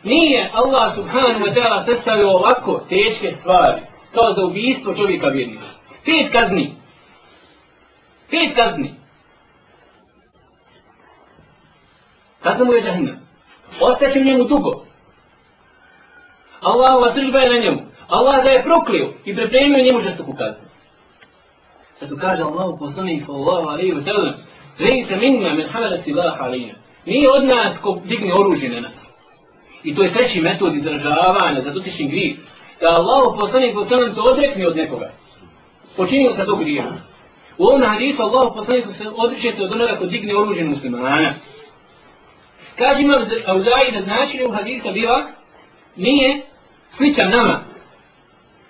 Nije 0.03 0.51
Allah 0.53 0.95
subhanahu 0.95 1.45
wa 1.45 1.53
ta'ala 1.53 1.85
sestavio 1.85 2.29
ovako 2.29 2.81
teške 2.89 3.31
stvari, 3.31 3.81
kao 4.13 4.31
za 4.31 4.45
ubijstvo 4.45 4.95
čovjeka 4.95 5.27
vjernika. 5.27 5.63
Pet 6.05 6.31
kazni. 6.31 6.75
Pet 8.29 8.55
kazni. 8.55 9.02
Kazna 12.43 12.65
mu 12.65 12.73
je 12.73 12.83
džahnem. 12.83 13.19
Ostaće 13.81 14.19
u 14.19 14.23
njemu 14.23 14.43
dugo. 14.43 14.85
Allahova 16.61 17.13
držba 17.13 17.39
je 17.39 17.53
na 17.53 17.59
njemu. 17.65 17.81
Allah 18.07 18.43
ga 18.45 18.51
je 18.51 18.63
proklio 18.63 19.13
i 19.25 19.35
pripremio 19.35 19.85
njemu 19.85 20.01
žestoku 20.01 20.33
kaznu. 20.37 20.65
Zato 21.99 22.15
kaže 22.17 22.43
Allah 22.43 22.75
poslanik 22.79 23.23
sallallahu 23.23 23.67
alaihi 23.69 23.93
wa 23.93 24.01
sallam 24.01 24.33
Zai 24.77 25.03
se 25.03 25.17
minna 25.17 25.53
min 25.53 25.67
hamala 25.67 25.97
silah 25.97 26.41
alina. 26.41 26.73
Nije 27.05 27.29
od 27.31 27.45
nas 27.45 27.77
ko 27.77 28.01
digne 28.05 28.33
oružje 28.33 28.69
na 28.69 28.79
nas. 28.79 29.13
I 29.83 29.95
to 29.95 30.03
je 30.03 30.13
treći 30.13 30.41
metod 30.41 30.75
izražavanja 30.75 31.61
za 31.61 31.71
dotični 31.71 32.07
grih. 32.07 32.39
Da 32.81 32.87
Allah 32.87 33.35
poslanik 33.39 33.71
sallallahu 33.71 33.93
alaihi 33.93 34.11
wa 34.11 34.11
sallam 34.11 34.11
se 34.11 34.21
odrekne 34.31 34.67
od 34.67 34.75
nekoga. 34.75 35.11
Počinio 35.97 36.33
sa 36.35 36.45
tog 36.45 36.59
grijeva. 36.59 36.93
U 37.57 37.63
ovom 37.65 37.83
hadisu 37.87 38.21
Allah 38.23 38.51
poslanik 38.55 38.83
se 38.83 39.09
odriče 39.15 39.51
se 39.51 39.63
od 39.63 39.71
onoga 39.71 39.95
ko 39.95 40.05
digne 40.05 40.37
oružje 40.37 40.65
muslimana. 40.65 41.33
Kad 42.77 42.99
imam 42.99 43.21
auzaji 43.45 43.91
na 43.91 44.01
značenju 44.01 44.49
u 44.49 44.51
hadisa 44.51 44.91
biva, 44.91 45.31
nije 45.95 46.45
sličan 46.89 47.29
nama. 47.29 47.65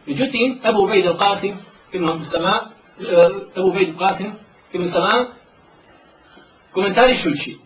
Međutim, 0.05 0.59
Ebu 0.69 0.83
Ubejd 0.83 1.05
al-Qasim, 1.05 1.53
ibn 1.93 2.19
Sama, 2.23 2.69
e, 2.99 3.59
Ebu 3.59 3.67
Ubejd 3.67 3.89
al-Qasim, 3.89 4.31
ibn 4.73 4.87
Salam, 4.87 5.25
komentarišući 6.71 7.57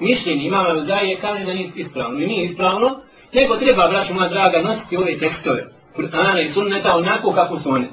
mišljenje 0.00 0.44
imama 0.44 0.70
Auzaije 0.70 1.16
kaže 1.20 1.44
da 1.44 1.52
nije 1.52 1.70
ispravno. 1.74 2.20
I 2.20 2.26
nije 2.26 2.44
ispravno, 2.44 3.00
nego 3.32 3.56
treba, 3.56 3.88
braću 3.88 4.14
moja 4.14 4.28
draga, 4.28 4.62
nositi 4.62 4.96
ove 4.96 5.18
tekstove, 5.18 5.66
Kur'ana 5.96 6.42
i 6.42 6.50
sunneta, 6.50 6.94
onako 6.94 7.32
kako 7.32 7.58
su 7.58 7.70
one. 7.70 7.88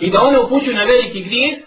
I 0.00 0.10
da 0.10 0.20
one 0.20 0.40
upućuju 0.40 0.76
na 0.76 0.84
veliki 0.84 1.22
grijeh, 1.22 1.58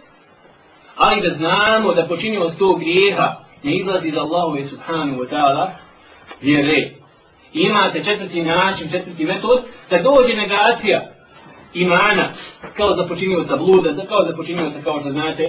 ali 0.96 1.22
da 1.22 1.30
znamo 1.30 1.94
da 1.94 2.08
počinimo 2.08 2.50
s 2.50 2.58
tog 2.58 2.80
grijeha 2.80 3.36
ne 3.64 3.76
izlazi 3.76 4.08
iz 4.08 4.18
Allahove 4.18 4.64
subhanahu 4.64 5.22
wa 5.22 5.30
ta'ala 5.30 5.70
vjere. 6.42 6.92
Imate 7.54 8.04
četvrti 8.04 8.42
način, 8.42 8.90
četvrti 8.92 9.26
metod, 9.26 9.64
da 9.90 10.02
dođe 10.02 10.34
negacija 10.36 11.10
imana 11.74 12.32
kao 12.78 12.96
za 12.96 13.08
počinjivoca 13.08 13.58
bluda, 13.58 13.90
kao 13.90 14.26
za 14.30 14.36
počinjivoca 14.36 14.82
kao 14.84 15.00
što 15.00 15.10
znate, 15.10 15.44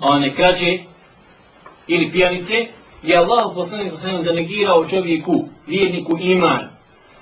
one 0.00 0.34
krađe 0.34 0.78
ili 1.86 2.12
pijanice, 2.12 2.66
je 3.02 3.16
Allah 3.16 3.52
poslanik 3.54 3.92
sa 3.92 3.98
svema 3.98 4.22
zanegirao 4.22 4.84
čovjeku, 4.84 5.44
vjerniku 5.66 6.18
iman, 6.20 6.70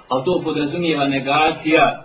ali 0.09 0.25
to 0.25 0.41
podrazumijeva 0.45 1.09
negacija 1.09 2.05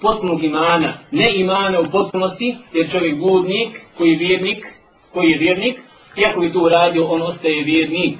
potpunog 0.00 0.44
imana, 0.44 0.98
ne 1.10 1.40
imana 1.40 1.80
u 1.80 1.84
potpunosti, 1.92 2.56
jer 2.72 2.90
čovjek 2.90 3.18
bludnik, 3.18 3.80
koji 3.98 4.10
je 4.10 4.18
vjernik, 4.18 4.66
koji 5.12 5.30
je 5.30 5.38
vjernik, 5.38 5.80
iako 6.16 6.40
bi 6.40 6.52
to 6.52 6.60
uradio, 6.60 7.06
on 7.06 7.22
ostaje 7.22 7.64
vjernik. 7.64 8.18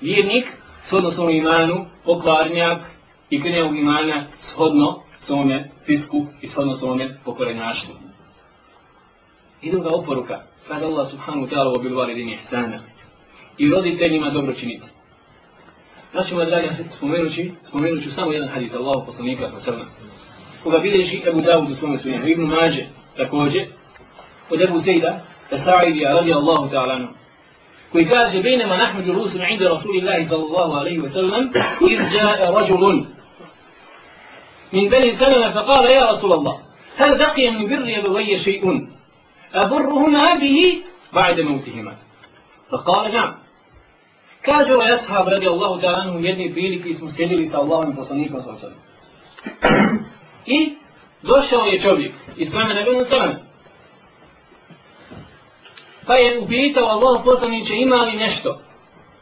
Vjernik, 0.00 0.44
shodno 0.80 1.10
svom 1.10 1.30
imanu, 1.30 1.86
pokvarnjak 2.04 2.78
i 3.30 3.42
krnjavog 3.42 3.76
imana, 3.78 4.26
shodno 4.40 5.02
svome 5.18 5.70
fisku 5.86 6.26
i 6.40 6.48
shodno 6.48 6.76
svome 6.76 7.18
pokorenjaštvu. 7.24 7.94
I 9.62 9.70
druga 9.70 9.90
oporuka, 9.90 10.42
kada 10.68 10.86
Allah 10.86 11.10
subhanahu 11.10 11.46
ta'ala 11.46 11.76
obil 11.76 11.96
validini 11.96 12.34
ihsana 12.34 12.80
i 13.58 13.70
roditeljima 13.70 14.30
dobro 14.30 14.54
činiti. 14.54 14.86
Znači, 16.12 16.34
moja 16.34 16.46
draga, 16.46 16.68
spomenući, 16.90 17.52
spomenući 17.62 18.10
samo 18.10 18.32
jedan 18.32 18.48
hadith 18.48 18.76
Allahu 18.76 19.06
poslanika 19.06 19.48
sa 19.48 19.60
srna 19.60 19.84
koga 20.62 20.78
bilježi 20.78 21.22
Ebu 21.28 21.40
Dawud 21.40 21.72
u 21.72 21.74
svome 21.74 21.98
svojemu, 21.98 22.28
Ibn 22.28 22.42
Mađe 22.42 22.84
također, 23.16 23.66
od 24.50 24.62
Ebu 24.62 24.78
Zejda, 24.78 25.24
Sa'idija 25.56 26.14
radijallahu 26.14 26.70
ta'ala 26.70 26.94
anhu, 26.94 27.08
koji 27.92 28.04
kaže, 28.06 28.42
bejnema 28.42 28.76
nahmu 28.76 29.02
džulusun 29.02 29.40
inda 29.50 29.68
Rasulillahi 29.68 30.26
sallallahu 30.26 30.72
alaihi 30.72 31.00
wa 31.00 31.08
sallam, 31.08 31.50
ir 31.92 32.00
ja'a 32.16 32.52
rajulun 32.54 33.06
min 34.72 34.90
beni 34.90 35.12
salama 35.12 35.52
fa 35.52 35.62
qala 35.66 35.90
ja 35.90 36.06
Rasulallah, 36.12 36.56
hal 36.98 37.18
daqiya 37.18 37.50
min 37.52 37.68
birri 37.68 37.94
abuvaje 37.98 38.38
še'un, 38.38 38.78
aburruhuma 39.52 40.38
bihi 40.40 40.82
ba'de 41.12 41.42
mautihima. 41.42 41.92
Fa 42.70 42.78
qala 42.88 43.08
na'am. 43.08 43.32
Kaže 44.42 44.74
ovaj 44.74 44.92
ashab 44.92 45.28
radijallahu 45.28 45.80
ta'ala 45.80 45.98
anhu, 45.98 46.18
jedni 46.26 46.52
prilike 46.52 46.94
smo 46.94 47.08
sjedili 47.10 47.46
sa 47.46 47.58
Allahom 47.58 47.96
poslanikom 47.96 48.42
sallallahu 48.42 48.66
alaihi 48.66 48.76
wa 48.76 48.84
sallam. 48.84 50.06
I 50.46 50.76
došao 51.22 51.64
je 51.64 51.80
čovjek 51.80 52.12
iz 52.36 52.50
plemena 52.50 52.82
Benu 52.84 53.04
Salama. 53.04 53.49
Pa 56.10 56.16
je 56.16 56.40
upitao 56.40 56.86
Allah 56.86 57.22
poslaniće 57.24 57.72
ima 57.76 57.96
li 57.96 58.16
nešto 58.16 58.60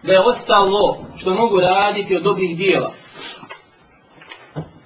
da 0.02 0.12
je 0.12 0.20
ostalo 0.20 1.04
što 1.16 1.34
mogu 1.34 1.60
raditi 1.60 2.16
od 2.16 2.22
dobrih 2.22 2.56
dijela 2.56 2.94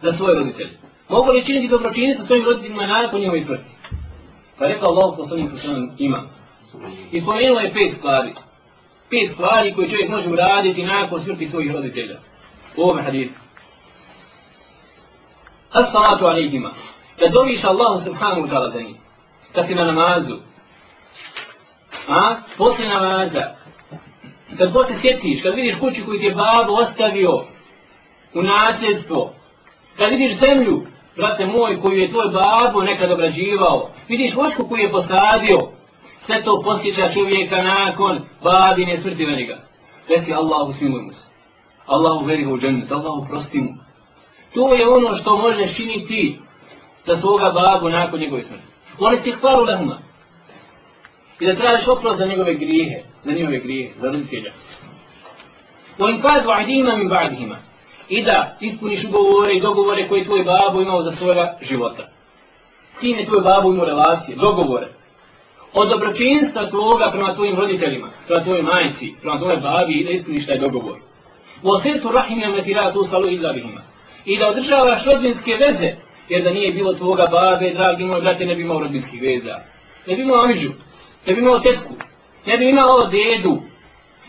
za 0.01 0.13
svoje 0.13 0.35
roditelje. 0.35 0.79
Mogu 1.09 1.31
li 1.31 1.45
činiti 1.45 1.69
dobročinstvo 1.69 2.27
svojim 2.27 2.45
roditeljima 2.45 2.87
nakon 2.87 3.21
njihovi 3.21 3.41
smrti? 3.41 3.71
Pa 4.59 4.67
rekao 4.67 4.89
Allah 4.89 5.15
poslanik 5.17 5.51
sa 5.51 5.69
ima. 5.99 6.29
I 7.13 7.21
spomenuo 7.21 7.61
je 7.61 7.73
pet 7.73 7.93
stvari. 7.93 8.33
Pet 9.11 9.31
stvari 9.35 9.75
koje 9.75 9.89
čovjek 9.89 10.09
može 10.09 10.29
uraditi 10.29 10.85
nakon 10.85 11.21
smrti 11.21 11.47
svojih 11.47 11.73
roditelja. 11.73 12.19
U 12.77 12.83
ovom 12.83 12.99
hadisu. 13.05 13.35
As-salatu 15.73 16.25
alaihima. 16.25 16.71
Kad 17.19 17.33
doviš 17.33 17.65
Allahu 17.65 18.01
subhanahu 18.05 18.41
wa 18.41 18.51
ta'ala 18.51 18.73
za 18.73 18.81
njih. 18.81 18.97
Kad 19.55 19.67
si 19.67 19.75
na 19.75 19.85
namazu. 19.85 20.52
A? 22.09 22.37
Posle 22.59 22.89
namaza. 22.89 23.55
Kad 24.59 24.73
god 24.73 24.87
se 24.87 24.95
sjetiš, 25.01 25.43
kad 25.43 25.55
vidiš 25.55 25.75
kuću 25.81 26.05
koju 26.07 26.19
ti 26.19 26.27
je 26.27 26.35
babo 26.35 26.73
ostavio 26.73 27.31
u 28.35 28.43
nasljedstvo. 28.43 29.33
Kad 29.97 30.11
vidiš 30.11 30.39
zemlju, 30.39 30.87
brate 31.17 31.47
moj, 31.47 31.81
koju 31.81 31.99
je 31.99 32.09
tvoj 32.09 32.29
babo 32.33 32.83
nekad 32.83 33.13
obrađivao. 33.13 33.91
Vidiš 34.09 34.35
vočku 34.35 34.69
koju 34.69 34.81
je 34.81 34.93
posadio. 34.93 35.59
Sve 36.21 36.43
to 36.45 36.63
posjeća 36.65 37.13
čovjeka 37.13 37.63
nakon 37.63 38.21
babine 38.43 38.99
smrti 38.99 39.27
na 39.27 39.37
njega. 39.37 39.59
Reci 40.09 40.35
Allahu 40.35 40.73
smiluj 40.73 41.03
mu 41.03 41.13
se. 41.13 41.27
Allahu 41.87 42.25
veri 42.25 42.43
ga 42.43 42.53
u 42.53 42.59
džennet. 42.59 42.93
Allahu 42.93 43.27
prosti 43.29 43.61
mu. 43.61 43.71
To 44.55 44.75
je 44.75 44.89
ono 44.89 45.17
što 45.17 45.37
možeš 45.37 45.77
činiti 45.77 46.39
za 47.05 47.17
svoga 47.17 47.51
babu 47.51 47.89
nakon 47.89 48.21
njegove 48.21 48.43
smrti. 48.43 48.65
Oni 48.99 49.17
ste 49.17 49.31
hvalu 49.31 49.65
lehuma. 49.65 49.99
I 51.43 51.47
da 51.47 51.55
tražiš 51.55 51.89
oprost 51.89 52.19
za 52.19 52.27
njegove 52.27 52.55
grijehe, 52.55 52.99
za 53.23 53.33
njegove 53.33 53.59
grijehe, 53.59 53.93
za 53.97 54.13
roditelja. 54.13 54.53
Oni 55.99 56.23
pad 56.23 56.47
vahdima 56.47 56.97
min 56.97 57.09
ba'dihima. 57.09 57.57
I 58.09 58.23
da 58.23 58.57
ispuniš 58.61 59.05
ugovore 59.05 59.55
i 59.55 59.61
dogovore 59.61 60.09
koje 60.09 60.25
tvoj 60.25 60.45
babo 60.45 60.81
imao 60.81 61.03
za 61.03 61.11
svoga 61.11 61.59
života. 61.63 62.09
S 62.91 62.99
kim 62.99 63.19
je 63.19 63.27
tvoj 63.27 63.41
babo 63.41 63.73
imao 63.73 63.87
relacije, 63.87 64.37
dogovore. 64.37 64.89
Od 65.73 65.89
dobročinstva 65.89 66.71
tvoga 66.71 67.11
prema 67.13 67.35
tvojim 67.35 67.57
roditeljima, 67.57 68.09
prema 68.27 68.43
tvojoj 68.43 68.63
majci, 68.63 69.15
prema 69.21 69.39
tvojoj 69.39 69.61
babi 69.61 69.93
i 69.93 70.05
da 70.05 70.11
ispuniš 70.11 70.47
taj 70.47 70.59
dogovor. 70.59 70.99
U 71.63 71.69
osirtu 71.69 72.09
rahim 72.13 72.39
je 72.39 72.49
metiratu 72.49 73.05
salu 73.05 73.29
illa 73.29 73.53
bihima. 73.53 73.83
I 74.25 74.39
da 74.39 74.49
održavaš 74.49 75.07
rodinske 75.07 75.57
veze, 75.67 75.91
jer 76.29 76.43
da 76.43 76.51
nije 76.51 76.73
bilo 76.73 76.95
tvoga 76.95 77.27
babe, 77.27 77.75
dragi 77.75 78.05
moj 78.05 78.21
brate, 78.21 78.47
ne 78.47 78.55
bi 78.55 78.63
imao 78.63 78.81
rodinskih 78.81 79.23
veza. 79.23 79.57
Ne 80.07 80.17
bi 80.17 80.23
imao 80.23 80.45
amiđu, 80.45 80.71
ne 81.27 81.35
bi 81.35 81.41
imao 81.41 81.61
tetku, 81.61 81.95
ne 82.47 82.59
bi 82.59 82.69
imao 82.69 83.07
dedu, 83.07 83.63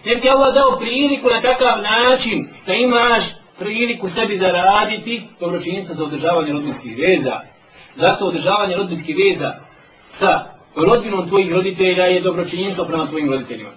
ne 0.05 0.15
bi 0.15 0.21
ti 0.21 0.29
Allah 0.29 0.53
dao 0.53 0.79
priliku 0.79 1.29
na 1.29 1.41
takav 1.41 1.81
način 1.81 2.47
da 2.67 2.73
imaš 2.73 3.23
priliku 3.59 4.09
sebi 4.09 4.37
zaraditi 4.37 5.23
dobročinstvo 5.39 5.95
za 5.95 6.05
održavanje 6.05 6.53
rodinskih 6.53 6.97
veza. 6.97 7.39
Zato 7.95 8.25
održavanje 8.25 8.75
rodinskih 8.75 9.15
veza 9.17 9.53
sa 10.07 10.53
rodbinom 10.75 11.27
tvojih 11.27 11.51
roditelja 11.51 12.03
je 12.03 12.21
dobročinstvo 12.21 12.85
prema 12.85 13.07
tvojim 13.07 13.29
roditeljima. 13.29 13.69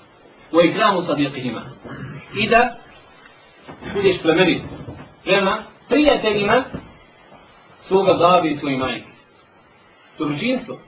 U 0.52 0.60
ikramu 0.60 1.02
sa 1.02 1.14
djetihima. 1.14 1.62
I 2.34 2.48
da 2.48 2.70
budeš 3.94 4.22
plemenit 4.22 4.62
prema 5.24 5.62
prijateljima 5.88 6.64
svoga 7.80 8.12
babi 8.12 8.48
i 8.48 8.56
svojih 8.56 8.78
majke. 8.78 9.10
Dobročinstvo. 10.18 10.78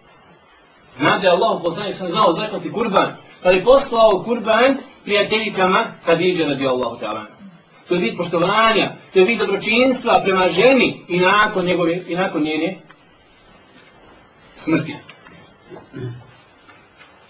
Znate, 0.95 1.27
Allah 1.27 1.61
poslanik 1.63 1.95
sam 1.95 2.07
znao 2.07 2.31
zakljati 2.31 2.71
kurban, 2.71 3.15
kad 3.43 3.55
je 3.55 3.63
poslao 3.63 4.23
kurban 4.25 4.77
prijateljicama 5.03 5.93
kad 6.05 6.21
iđe 6.21 6.45
radi 6.45 6.67
Allahu 6.67 6.97
ta'ala. 7.01 7.25
To 7.87 7.95
je 7.95 8.01
vid 8.01 8.17
poštovanja, 8.17 8.95
to 9.13 9.19
je 9.19 9.25
vid 9.25 9.39
dobročinstva 9.39 10.21
prema 10.23 10.47
ženi 10.47 11.05
i 11.07 11.19
nakon, 11.19 11.65
njegove, 11.65 11.99
i 12.07 12.15
nakon 12.15 12.43
njene 12.43 12.79
smrti. 14.55 14.95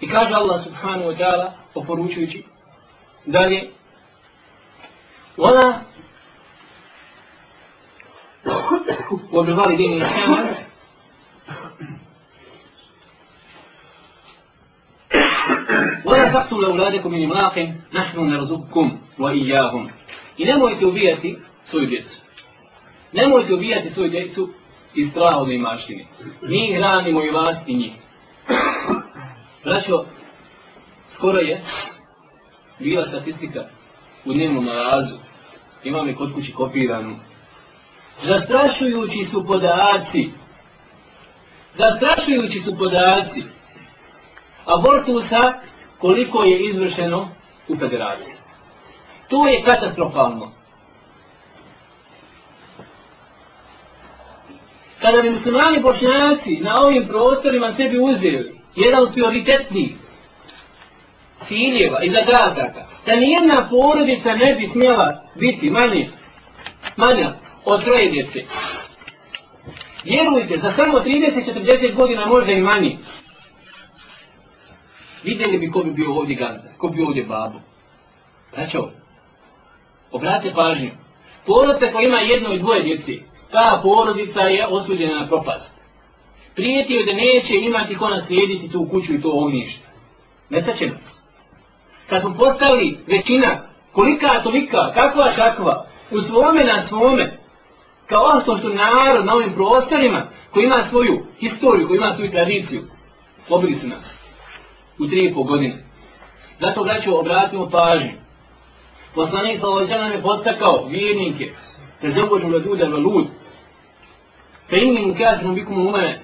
I 0.01 0.07
kaže 0.07 0.33
Allah 0.33 0.63
subhanahu 0.63 1.09
wa 1.09 1.17
ta'ala, 1.17 1.51
oporučujući, 1.75 2.43
dalje, 3.25 3.71
Ona 5.37 5.81
وبالوالدين 9.31 10.01
إحسانا 10.01 10.56
ولا 16.05 16.33
تقتلوا 16.33 16.67
أولادكم 16.67 17.11
من 17.11 17.23
إملاق 17.23 17.73
نحن 17.93 18.19
نرزقكم 18.19 18.99
وإياهم 19.19 19.89
I 20.37 20.45
nemojte 20.45 20.85
ubijati 20.85 21.37
svoju 21.63 21.87
djecu. 21.87 22.21
Nemojte 23.13 23.53
ubijati 23.53 23.89
svoju 23.89 24.09
djecu 24.09 24.49
iz 24.95 25.09
straha 25.09 25.37
od 25.37 25.51
imaštine. 25.51 26.05
Mi 26.41 26.73
hranimo 26.73 27.23
i 27.23 27.29
vas 27.29 27.57
i 27.67 27.75
njih. 27.75 27.93
Braćo, 29.63 30.05
skoro 31.07 31.37
je 31.37 31.61
bila 32.79 33.05
statistika 33.05 33.63
u 34.25 34.33
dnevnom 34.33 34.65
nalazu. 34.65 35.15
Imam 35.83 36.07
je 36.07 36.15
kod 36.15 36.33
kući 36.33 36.53
kopiranu. 36.53 37.15
Zastrašujući 38.21 39.23
su 39.23 39.45
podaci. 39.47 40.29
Zastrašujući 41.73 42.59
su 42.59 42.77
podaci. 42.77 43.43
Abortusa 44.76 45.52
koliko 45.98 46.44
je 46.44 46.64
izvršeno 46.66 47.28
u 47.68 47.76
federaciji. 47.76 48.34
To 49.28 49.46
je 49.46 49.64
katastrofalno. 49.64 50.52
Kada 55.02 55.22
bi 55.22 55.30
muslimani 55.30 55.82
bošnjaci 55.82 56.60
na 56.60 56.80
ovim 56.80 57.08
prostorima 57.08 57.72
sebi 57.72 57.98
uzeli 57.98 58.58
jedan 58.76 59.02
od 59.02 59.12
prioritetnih 59.12 59.96
ciljeva 61.44 62.02
i 62.02 62.12
zadataka, 62.12 62.86
da 63.06 63.16
nijedna 63.16 63.68
porodica 63.70 64.34
ne 64.34 64.54
bi 64.54 64.66
smjela 64.66 65.22
biti 65.34 65.70
manje, 65.70 66.08
manja 66.96 67.34
od 67.64 67.84
troje 67.84 68.10
djece. 68.10 68.40
Vjerujte, 70.04 70.56
za 70.56 70.70
samo 70.70 70.98
30-40 70.98 71.94
godina 71.94 72.26
možda 72.26 72.52
i 72.52 72.60
manje, 72.60 72.96
Vidjeli 75.24 75.58
bi 75.58 75.70
ko 75.70 75.82
bi 75.82 75.90
bio 75.90 76.12
ovdje 76.12 76.36
gazda, 76.36 76.68
ko 76.78 76.88
bi 76.88 76.96
bio 76.96 77.06
ovdje 77.06 77.24
babo. 77.24 77.58
Znači 78.54 78.76
ovo. 78.76 78.90
Obratite 80.12 80.54
pažnju. 80.54 80.90
Porodica 81.46 81.92
koja 81.92 82.08
ima 82.08 82.18
jedno 82.18 82.52
i 82.52 82.58
dvoje 82.58 82.82
djece, 82.82 83.12
ta 83.50 83.80
porodica 83.82 84.40
je 84.40 84.66
osuđena 84.66 85.20
na 85.20 85.26
propast. 85.26 85.74
Prijeti 86.54 86.94
joj 86.94 87.04
da 87.04 87.12
neće 87.12 87.54
imati 87.56 87.96
ko 87.96 88.08
naslijediti 88.08 88.70
tu 88.72 88.88
kuću 88.90 89.14
i 89.14 89.20
to 89.20 89.30
ognjište. 89.32 89.86
Nestaće 90.50 90.86
nas. 90.86 91.22
Kad 92.08 92.20
smo 92.20 92.34
postavili 92.38 92.98
većina, 93.06 93.68
kolika, 93.92 94.42
tolika, 94.42 94.92
kakva, 94.94 95.24
kakva, 95.36 95.86
u 96.10 96.20
svome 96.20 96.64
na 96.64 96.82
svome, 96.82 97.38
kao 98.06 98.22
autohton 98.34 98.74
narod 98.74 99.26
na 99.26 99.34
ovim 99.34 99.52
prostorima, 99.54 100.28
koji 100.50 100.64
ima 100.64 100.82
svoju 100.82 101.24
historiju, 101.38 101.86
koji 101.86 101.96
ima 101.96 102.10
svoju 102.10 102.30
tradiciju, 102.30 102.80
pobili 103.48 103.74
su 103.74 103.88
nas 103.88 104.17
u 104.98 105.06
tri 105.06 105.26
i 105.26 105.34
po 105.34 105.42
godine. 105.42 105.82
Zato, 106.58 106.84
braću, 106.84 107.18
obratimo 107.18 107.70
pažnju. 107.70 108.12
Poslanik 109.14 109.58
sa 109.58 109.68
ovoj 109.68 109.86
nam 109.86 110.12
je 110.12 110.22
postakao 110.22 110.86
vjernike, 110.90 111.50
da 112.02 112.10
zabođu 112.10 112.48
da 112.48 112.58
ljude 112.58 112.88
na 112.88 112.96
lud. 112.96 113.26
Fe 114.70 114.76
inni 114.76 115.14
mu 115.42 115.54
bikum 115.54 115.86
umene, 115.86 116.22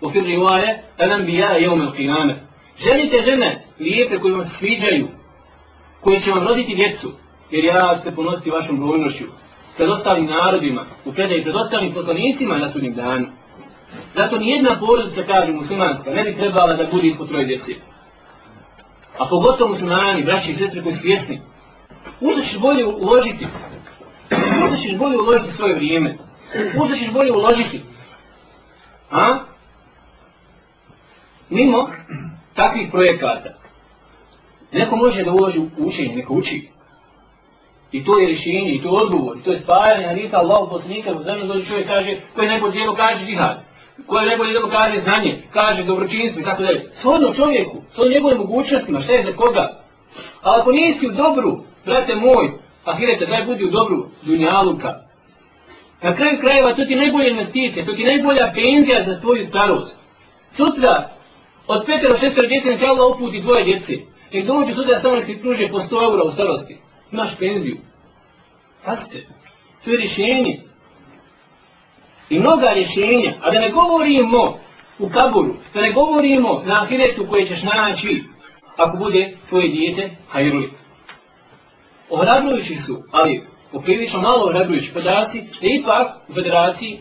u 0.00 0.10
fir 0.10 0.24
rivaje, 0.24 0.82
elan 0.98 1.26
bija 1.26 1.48
jevme 1.48 1.88
u 1.88 1.92
qiyame. 1.92 2.34
Želite 2.84 3.22
žene 3.24 3.64
lijepe 3.78 4.18
koje 4.18 4.34
vam 4.34 4.44
sviđaju, 4.44 5.08
koji 6.00 6.20
će 6.20 6.30
vam 6.30 6.48
roditi 6.48 6.74
djecu, 6.74 7.08
jer 7.50 7.64
ja 7.64 7.94
ću 7.96 8.02
se 8.02 8.16
ponositi 8.16 8.50
vašom 8.50 8.76
brojnošću, 8.76 9.24
pred 9.76 9.88
ostalim 9.88 10.26
narodima, 10.26 10.84
u 11.04 11.12
predaj 11.12 11.42
pred 11.42 11.56
ostalim 11.56 11.92
poslanicima 11.94 12.58
na 12.58 12.68
sudnjem 12.68 12.94
danu. 12.94 13.26
Zato 14.12 14.38
ni 14.38 14.50
jedna 14.50 14.80
porodica, 14.80 15.22
kaže 15.22 15.52
muslimanska, 15.52 16.10
ne 16.10 16.24
bi 16.24 16.36
trebala 16.36 16.76
da 16.76 16.86
bude 16.92 17.06
ispod 17.06 17.28
troje 17.28 17.46
djece. 17.46 17.72
A 19.20 19.26
pogotovo 19.30 19.70
muslimani, 19.70 20.24
braći 20.24 20.50
i 20.50 20.54
sestre 20.54 20.82
koji 20.82 20.94
su 20.94 21.00
svjesni, 21.00 21.40
Možda 22.20 22.42
ćeš 22.42 22.58
bolje 22.58 22.86
uložiti. 22.86 23.46
Možda 24.60 24.76
ćeš 24.76 24.96
bolje 24.96 25.18
uložiti 25.18 25.52
svoje 25.52 25.74
vrijeme. 25.74 26.16
Možda 26.76 26.96
ćeš 26.96 27.12
bolje 27.12 27.32
uložiti. 27.32 27.80
A? 29.10 29.44
Mimo 31.50 31.90
takvih 32.54 32.88
projekata. 32.90 33.50
Neko 34.72 34.96
može 34.96 35.24
da 35.24 35.30
uloži 35.30 35.58
u 35.58 35.68
učenje, 35.78 36.16
neko 36.16 36.34
uči. 36.34 36.68
I 37.92 38.04
to 38.04 38.18
je 38.18 38.26
rješenje, 38.26 38.74
i 38.74 38.82
to 38.82 38.88
je 38.88 39.02
odgovor, 39.02 39.36
i 39.38 39.42
to 39.42 39.50
je 39.50 39.56
stvaranje 39.56 40.06
a 40.06 40.14
nisa 40.14 40.38
Allah 40.38 40.68
poslanika 40.70 41.14
za 41.14 41.22
zemlju, 41.22 41.46
dođe 41.46 41.64
čovjek 41.64 41.86
kaže, 41.86 42.16
koje 42.34 42.48
neko 42.48 42.70
djelo 42.70 42.96
kaže 42.96 43.26
džihad, 43.26 43.60
koje 44.06 44.26
najbolje 44.26 44.50
djelo 44.50 44.70
kaže 44.70 44.98
znanje, 44.98 45.42
kaže 45.52 45.84
dobročinstvo 45.84 46.40
i 46.40 46.44
tako 46.44 46.62
dalje. 46.62 46.88
Svodno 46.92 47.34
čovjeku, 47.34 47.76
svodno 47.88 48.12
njegovim 48.14 48.38
mogućnostima, 48.38 49.00
šta 49.00 49.12
je 49.12 49.22
za 49.22 49.32
koga? 49.32 49.80
Ali 50.42 50.60
ako 50.60 50.72
nisi 50.72 51.08
u 51.08 51.12
dobru, 51.12 51.64
brate 51.84 52.14
moj, 52.14 52.52
ahirete, 52.84 53.26
daj 53.26 53.44
budi 53.44 53.64
u 53.64 53.70
dobru 53.70 54.06
dunjaluka. 54.22 54.94
Na 56.02 56.14
kraju 56.14 56.38
krajeva, 56.40 56.74
to 56.74 56.84
ti 56.84 56.96
najbolja 56.96 57.28
investicija, 57.28 57.86
to 57.86 57.92
ti 57.92 58.04
najbolja 58.04 58.52
penzija 58.54 59.00
za 59.02 59.14
svoju 59.14 59.44
starost. 59.46 59.98
Sutra, 60.50 61.10
od 61.66 61.86
petero, 61.86 62.18
šestero 62.18 62.48
djece, 62.48 62.70
neka 62.70 62.84
Allah 62.86 63.16
uputi 63.16 63.40
dvoje 63.40 63.64
djece. 63.64 63.94
Nek 64.32 64.46
dođe 64.46 64.72
sutra 64.74 64.98
samo 64.98 65.16
nek 65.16 65.26
ti 65.26 65.38
pruže 65.40 65.68
po 65.68 65.78
100 65.78 66.04
eura 66.04 66.22
u 66.24 66.30
starosti. 66.30 66.78
Imaš 67.12 67.38
penziju. 67.38 67.76
Pazite, 68.84 69.26
to 69.84 69.90
je 69.90 69.96
rješenje. 69.96 70.69
I 72.30 72.38
mnoga 72.38 72.72
rješenja, 72.74 73.34
a 73.42 73.50
da 73.50 73.58
ne 73.58 73.70
govorimo 73.70 74.58
u 74.98 75.08
kaburu, 75.08 75.56
da 75.74 75.80
ne 75.80 75.92
govorimo 75.92 76.62
na 76.66 76.82
ahiretu 76.82 77.26
koje 77.30 77.46
ćeš 77.46 77.62
naći 77.62 78.22
ako 78.76 78.96
bude 78.96 79.36
tvoje 79.48 79.68
dijete 79.68 80.10
hajruli. 80.28 80.70
ohrabrujući 82.10 82.76
su, 82.76 82.98
ali 83.12 83.44
poprilično 83.72 84.20
malo 84.20 84.44
ohrabrujući 84.44 84.92
podaci, 84.94 85.40
da 85.40 85.66
ipak 85.80 86.28
u 86.28 86.34
federaciji 86.34 86.98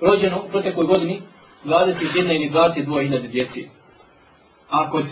rođeno 0.00 0.42
u 0.46 0.48
protekloj 0.50 0.86
godini 0.86 1.22
21 1.64 2.34
ili 2.34 2.50
22 2.50 3.02
hiljade 3.02 3.28
djece. 3.28 3.60
A 4.70 4.90
kod 4.90 5.04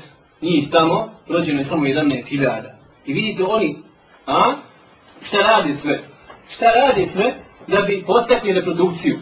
njih 0.42 0.68
tamo 0.70 1.12
rođeno 1.28 1.58
je 1.58 1.64
samo 1.64 1.84
11 1.84 2.28
hiljada. 2.28 2.78
I 3.06 3.12
vidite 3.12 3.44
oni, 3.44 3.76
a, 4.26 4.56
šta 5.22 5.38
radi 5.38 5.72
sve? 5.72 6.02
Šta 6.48 6.66
radi 6.66 7.04
sve? 7.04 7.48
da 7.68 7.82
bi 7.82 8.04
postakli 8.06 8.52
reprodukciju. 8.52 9.18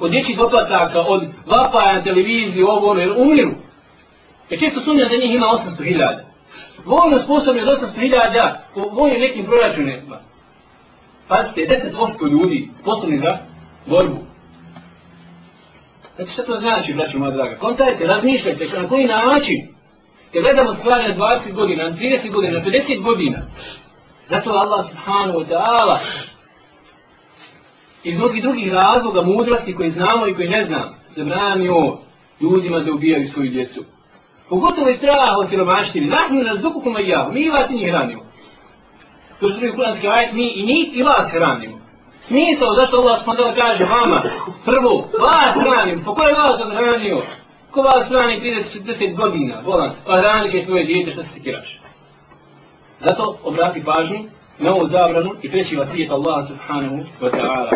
Od 0.00 0.10
dječjih 0.10 0.36
doplataka, 0.36 1.00
od 1.08 1.22
vapaja 1.46 1.92
na 1.96 2.02
televiziji, 2.02 2.64
ovo 2.64 2.90
ono, 2.90 3.00
jer 3.00 3.12
umiru. 3.16 3.54
Jer 4.50 4.60
često 4.60 4.80
sumnja 4.80 5.08
da 5.08 5.16
njih 5.16 5.34
ima 5.34 5.46
800.000. 5.46 6.24
Vojno 6.84 7.24
sposobni 7.24 7.62
od 7.62 7.68
800.000 7.68 8.56
po 8.74 8.80
vojnim 8.80 9.20
nekim 9.20 9.46
proračunima. 9.46 10.20
Pazite, 11.28 11.60
10% 11.60 12.30
ljudi 12.32 12.68
sposobni 12.76 13.18
za 13.18 13.38
borbu. 13.86 14.18
Znači 16.16 16.32
što 16.32 16.42
to 16.42 16.52
znači, 16.52 16.94
braćo 16.94 17.18
moja 17.18 17.30
draga? 17.30 17.58
Kontajte, 17.58 18.04
razmišljajte 18.06 18.64
na 18.82 18.88
koji 18.88 19.06
način. 19.06 19.58
Jer 20.32 20.42
gledamo 20.44 20.74
stvari 20.74 21.08
na 21.08 21.16
20 21.16 21.54
godina, 21.54 21.84
na 21.84 21.96
30 21.96 22.32
godina, 22.32 22.58
na 22.58 22.64
50 22.64 23.02
godina. 23.02 23.38
Zato 24.26 24.50
Allah 24.50 24.86
subhanahu 24.88 25.38
wa 25.38 25.46
ta'ala 25.48 25.98
iz 28.04 28.18
mnogih 28.18 28.42
drugih 28.42 28.72
razloga 28.72 29.22
mudrosti 29.22 29.74
koji 29.74 29.90
znamo 29.90 30.26
i 30.26 30.34
koji 30.34 30.48
ne 30.48 30.64
znam 30.64 30.94
zabranio 31.16 31.98
ljudima 32.40 32.80
da 32.80 32.92
ubijaju 32.92 33.28
svoju 33.28 33.50
djecu. 33.50 33.84
Pogotovo 34.48 34.88
je 34.88 34.96
strah 34.96 35.36
o 35.38 35.44
siromaštini. 35.44 36.06
Nahnu 36.06 36.42
nas 36.42 36.60
zukukum 36.60 36.96
i 36.98 37.08
ja, 37.08 37.30
mi 37.32 37.50
vas 37.50 37.70
i 37.70 37.74
njih 37.74 37.88
hranimo. 37.88 38.22
To 39.40 39.48
što 39.48 39.64
je 39.64 39.74
kuranski 39.74 40.08
ajet, 40.08 40.32
mi 40.32 40.52
i 40.54 40.66
njih 40.66 40.96
i 40.96 41.02
vas 41.02 41.32
hranimo. 41.32 41.80
Smisao 42.20 42.72
zašto 42.72 42.96
Allah 42.96 43.18
subhanahu 43.18 43.56
kaže 43.56 43.84
vama, 43.84 44.20
prvo, 44.64 45.08
vas 45.20 45.54
hranim, 45.60 46.04
po 46.04 46.14
pa 46.14 46.18
koje 46.18 46.34
vas 46.34 46.60
odhranio? 46.60 47.22
Ko 47.70 47.82
vas 47.82 48.08
hrani 48.08 48.40
30-40 48.40 49.16
godina, 49.16 49.60
volan, 49.60 49.94
pa 50.06 50.12
a 50.12 50.18
hranike 50.18 50.64
tvoje 50.66 50.84
dijete, 50.84 51.10
što 51.10 51.22
se 51.22 51.28
sikiraš? 51.28 51.80
Zato 52.98 53.38
obrati 53.44 53.84
pažnju 53.84 54.18
na 54.60 54.74
ovu 54.74 54.86
zabranu 54.86 55.30
i 55.42 55.50
treći 55.50 55.76
vasijet 55.76 56.10
Allaha 56.10 56.42
subhanahu 56.42 56.96
wa 57.20 57.30
ta'ala. 57.30 57.70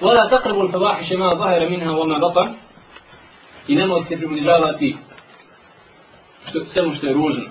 Wala 0.00 0.30
taqrabu 0.30 0.60
al-fawahish 0.60 1.18
ma 1.18 1.36
zahira 1.38 1.70
minha 1.70 1.90
wa 1.90 2.06
ma 2.08 2.18
batan. 2.18 2.54
I 3.68 3.74
nemojte 3.76 4.06
se 4.06 4.16
približavati 4.16 4.96
što, 6.46 6.64
svemu 6.64 6.94
što 6.94 7.06
je 7.06 7.12
ružno. 7.12 7.44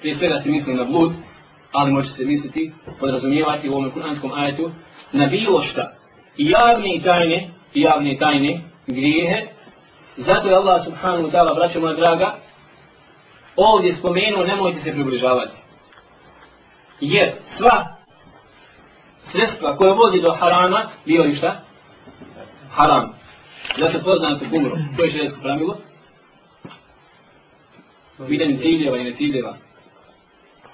Prije 0.00 0.14
svega 0.14 0.38
se 0.38 0.50
misli 0.50 0.74
na 0.74 0.84
blud, 0.84 1.12
ali 1.72 1.92
može 1.92 2.08
se 2.08 2.24
misliti, 2.24 2.72
podrazumijevati 3.00 3.68
u 3.68 3.72
ovom 3.72 3.90
kuranskom 3.90 4.32
ajetu, 4.32 4.70
na 5.12 5.26
bilo 5.26 5.60
šta. 5.60 5.92
I 6.36 6.50
javne 6.50 6.94
i 6.94 7.02
tajne, 7.02 7.50
i 7.74 7.80
javne 7.80 8.12
i 8.12 8.18
tajne 8.18 8.60
grijehe. 8.86 9.46
Zato 10.16 10.48
je 10.48 10.54
Allah 10.54 10.84
subhanahu 10.84 11.22
wa 11.22 11.32
ta'ala, 11.32 11.54
braćo 11.54 11.80
moja 11.80 11.94
draga, 11.94 12.34
ovdje 13.56 13.92
spomenuo, 13.92 14.44
nemojte 14.44 14.80
se 14.80 14.92
približavati. 14.92 15.69
Jer 17.00 17.34
sva 17.46 17.96
sredstva 19.24 19.76
koje 19.76 19.94
vodi 19.94 20.20
do 20.20 20.32
harama, 20.32 20.88
bio 21.06 21.22
li 21.22 21.34
šta? 21.34 21.60
Haram. 22.70 23.12
Zato 23.78 23.98
poznato 24.04 24.44
kumru. 24.50 24.76
To 24.96 25.04
je 25.04 25.10
šredsko 25.10 25.40
pravilo. 25.40 25.76
Vidim 28.18 28.58
ciljeva 28.58 28.98
i 28.98 29.04
ne 29.04 29.12
ciljeva. 29.12 29.56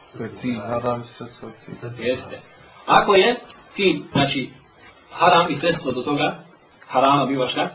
Svoj 0.04 0.28
cilj, 0.34 0.58
haram 0.58 1.04
sve 1.04 1.26
svoj 1.26 1.52
cilj. 1.58 2.06
Jeste. 2.06 2.40
Ako 2.86 3.14
je 3.14 3.40
cilj, 3.68 4.02
znači, 4.12 4.50
haram 5.12 5.46
i 5.50 5.54
sredstvo 5.54 5.92
do 5.92 6.02
toga, 6.02 6.38
harama 6.88 7.26
biva 7.26 7.46
šta? 7.46 7.70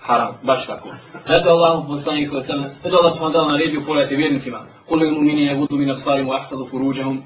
Haram, 0.00 0.38
baš 0.42 0.66
tako. 0.66 0.88
Zato 1.26 1.50
Allah 1.50 1.84
poslanik 1.86 2.28
svoj 2.28 2.42
sallam, 2.42 2.70
zato 2.82 2.96
Allah 2.96 3.16
smo 3.16 3.30
dal 3.30 3.48
naredio 3.48 3.82
pogledati 3.86 4.16
vjernicima. 4.16 4.60
Kulu 4.88 5.04
im 5.04 5.16
umini 5.16 5.42
je 5.42 5.56
vudu 5.56 5.76
min 5.76 5.90
absarim 5.90 6.28
u 6.28 6.32
ahtalu 6.32 6.66
furuđahum. 6.66 7.22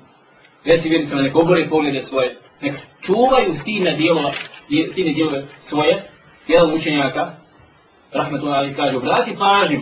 Reci 0.65 0.89
vjernicima, 0.89 1.23
nek 1.23 1.37
obore 1.37 1.69
poglede 1.69 2.01
svoje, 2.01 2.39
nek 2.61 2.75
čuvaju 3.03 3.55
stine 3.55 3.97
dijelova, 3.97 4.31
stine 4.91 5.13
dijelove 5.13 5.43
svoje, 5.61 6.03
jedan 6.49 6.75
učenjaka, 6.75 7.33
rahmetullahi 8.13 8.59
ali 8.59 8.75
kaže, 8.75 8.97
obrati 8.97 9.37
pažnju, 9.39 9.81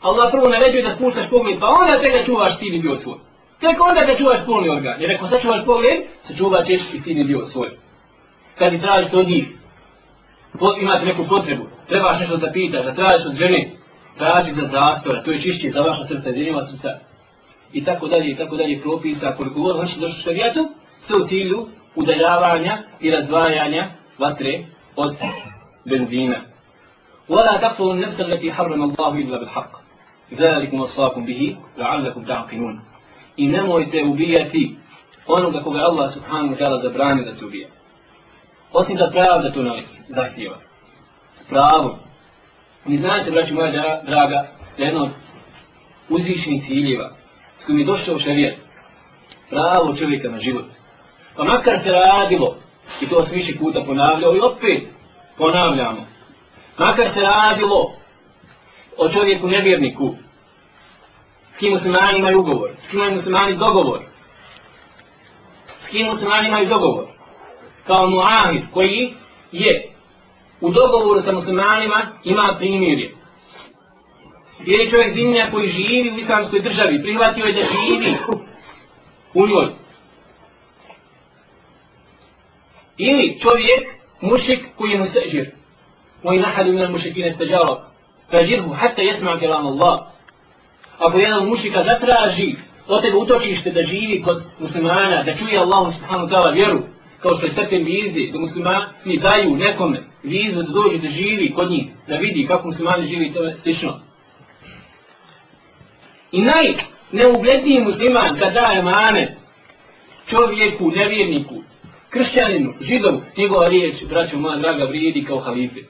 Allah 0.00 0.28
prvo 0.32 0.48
naređuje 0.48 0.82
da 0.82 0.92
spuštaš 0.92 1.30
pogled, 1.30 1.60
pa 1.60 1.66
onda 1.66 2.00
te 2.00 2.08
ga 2.10 2.22
čuvaš 2.24 2.56
stini 2.56 2.82
dio 2.82 2.94
svoj. 2.94 3.18
Tek 3.60 3.76
onda 3.88 4.06
da 4.06 4.18
čuvaš 4.18 4.40
polni 4.46 4.68
organ. 4.68 5.00
Jer 5.00 5.14
ako 5.14 5.26
sačuvaš 5.26 5.64
pogled, 5.64 5.98
sačuvat 6.20 6.66
ćeš 6.66 6.80
i 6.94 6.98
stini 6.98 7.24
dio 7.24 7.46
svoj. 7.46 7.70
Kad 8.58 8.72
ti 8.72 8.80
tražite 8.80 9.16
od 9.16 9.28
njih, 9.28 9.46
imate 10.80 11.04
neku 11.04 11.22
potrebu, 11.28 11.64
trebaš 11.88 12.20
nešto 12.20 12.36
da 12.36 12.52
pitaš, 12.52 12.84
da 12.84 12.94
tražiš 12.94 13.26
od 13.26 13.34
žene, 13.34 13.70
traži 14.18 14.52
za 14.52 14.62
zastora, 14.62 15.22
to 15.22 15.30
je 15.30 15.40
čišće 15.40 15.70
za 15.70 15.80
vaša 15.80 16.04
srca, 16.04 16.32
za 16.32 16.36
njima 16.36 16.62
srca 16.62 16.88
I 17.73 17.83
tako 17.83 18.07
dalje, 18.07 18.31
i 18.31 18.35
tako 18.35 18.55
dalje 18.55 18.81
propisa, 18.81 19.33
koliko 19.37 19.61
god 19.61 19.75
hoćeš 19.75 19.95
došli 19.95 20.21
šarijatu, 20.21 20.69
sve 20.99 21.15
u 21.23 21.27
cilju 21.27 21.67
udaljavanja 21.95 22.83
i 22.99 23.11
razdvajanja 23.11 23.87
vatre 24.19 24.59
od 24.95 25.15
benzina. 25.85 26.41
ولا 27.29 27.57
تقتلوا 27.57 27.93
النفس 27.93 28.21
التي 28.21 28.53
حرم 28.53 28.83
الله 28.83 29.13
إلا 29.17 29.37
بالحق 29.39 29.71
ذلكم 30.33 30.79
وصاكم 30.79 31.25
به 31.25 31.57
لعلكم 31.77 32.23
تعقلون 32.23 32.79
i 33.37 33.47
nemojte 33.47 34.03
ubijati 34.03 34.75
onoga 35.27 35.63
koga 35.63 35.79
Allah 35.79 36.13
subhanahu 36.13 36.53
wa 36.53 36.57
ta'ala 36.57 36.81
zabrani 36.81 37.25
da 37.25 37.31
se 37.31 37.45
ubija. 37.45 37.67
Osim 38.73 38.97
da 38.97 39.09
pravda 39.11 39.53
to 39.53 39.61
nas 39.61 40.03
zahtjeva. 40.09 40.59
S 41.33 41.43
pravom. 41.43 41.95
Mi 42.85 42.97
znate, 42.97 43.31
braći 43.31 43.53
moja 43.53 43.71
draga, 44.05 44.47
da 44.77 44.83
jedno 44.83 45.03
od 45.03 45.09
uzvišenih 46.09 46.63
ciljeva 46.63 47.11
s 47.58 47.64
kojim 47.64 47.80
je 47.80 47.86
došao 47.86 48.18
šarijet, 48.18 48.58
pravo 49.50 49.94
čovjeka 49.94 50.28
na 50.28 50.38
život. 50.38 50.64
Pa 51.36 51.44
makar 51.44 51.78
se 51.78 51.92
radilo, 51.92 52.56
i 53.00 53.08
to 53.08 53.22
se 53.22 53.34
više 53.34 53.58
puta 53.58 53.84
ponavljao, 53.86 54.36
i 54.36 54.40
opet 54.40 54.82
ponavljamo, 55.36 56.06
makar 56.78 57.08
se 57.08 57.20
radilo 57.20 57.92
o 58.96 59.08
čovjeku 59.08 59.46
nevjerniku, 59.48 60.14
s 61.52 61.58
kim 61.58 61.72
muslimani 61.72 62.18
imaju 62.18 62.40
ugovor, 62.40 62.70
s 62.80 62.88
kim 62.88 63.00
muslimani 63.00 63.56
dogovor, 63.56 64.00
s 65.80 65.88
kim 65.88 66.06
muslimani 66.06 66.48
imaju 66.48 66.66
dogovor, 66.68 67.06
kao 67.86 68.06
muahid 68.06 68.62
koji 68.74 69.14
je 69.52 69.92
u 70.60 70.70
dogovoru 70.70 71.20
sa 71.20 71.32
muslimanima 71.32 72.06
ima 72.24 72.56
primirje. 72.58 73.17
Ili 74.65 74.89
čovjek 74.89 75.15
dinja 75.15 75.51
koji 75.51 75.67
živi 75.67 76.11
u 76.11 76.17
islamskoj 76.17 76.61
državi, 76.61 77.01
prihvatio 77.01 77.45
je 77.45 77.53
da 77.53 77.61
živi 77.61 78.17
u 79.33 79.47
njoj. 79.47 79.73
Ili 82.97 83.39
čovjek, 83.39 83.83
mušik 84.21 84.59
koji 84.75 84.91
je 84.91 84.97
mustađir, 84.97 85.51
وإن 86.23 86.43
أحد 86.43 86.65
من 86.65 86.81
المشركين 86.81 87.23
استجارك 87.23 87.79
فأجره 88.31 88.75
حتى 88.75 89.01
يسمع 89.01 89.35
كلام 89.39 89.67
الله 89.67 90.13
Ako 90.99 91.17
jedan 91.17 91.47
mušika 91.47 91.83
zatraži 91.83 92.55
od 92.87 93.01
tebe 93.01 93.17
utočište 93.17 93.71
da 93.71 93.81
živi 93.81 94.21
kod 94.21 94.43
muslimana, 94.59 95.23
da 95.23 95.35
čuje 95.35 95.59
Allah 95.59 95.93
subhanahu 95.93 96.27
wa 96.27 96.31
ta'ala 96.31 96.53
vjeru, 96.53 96.83
kao 97.19 97.35
što 97.35 97.45
je 97.45 97.51
stepen 97.51 97.83
vizi, 97.83 98.29
da 98.33 98.39
muslimani 98.39 99.17
daju 99.21 99.55
nekome 99.55 100.03
vizu 100.23 100.63
da 100.63 100.71
dođe 100.71 100.97
da 100.97 101.07
živi 101.07 101.53
kod 101.55 101.71
njih, 101.71 101.85
da 102.07 102.15
vidi 102.15 102.47
kako 102.47 102.67
muslimani 102.67 103.05
živi, 103.05 103.33
to 103.33 103.43
je 103.43 103.55
slično. 103.55 103.99
I 106.32 106.40
najneugledniji 106.40 107.80
musliman 107.80 108.38
kad 108.38 108.54
daje 108.54 108.82
mane 108.82 109.36
čovjeku, 110.26 110.90
nevjerniku, 110.90 111.54
kršćaninu, 112.10 112.72
židom, 112.80 113.20
njegova 113.36 113.68
riječ, 113.68 114.04
braćo 114.08 114.38
moja 114.38 114.56
draga, 114.56 114.84
vrijedi 114.84 115.24
kao 115.24 115.38
halife. 115.38 115.80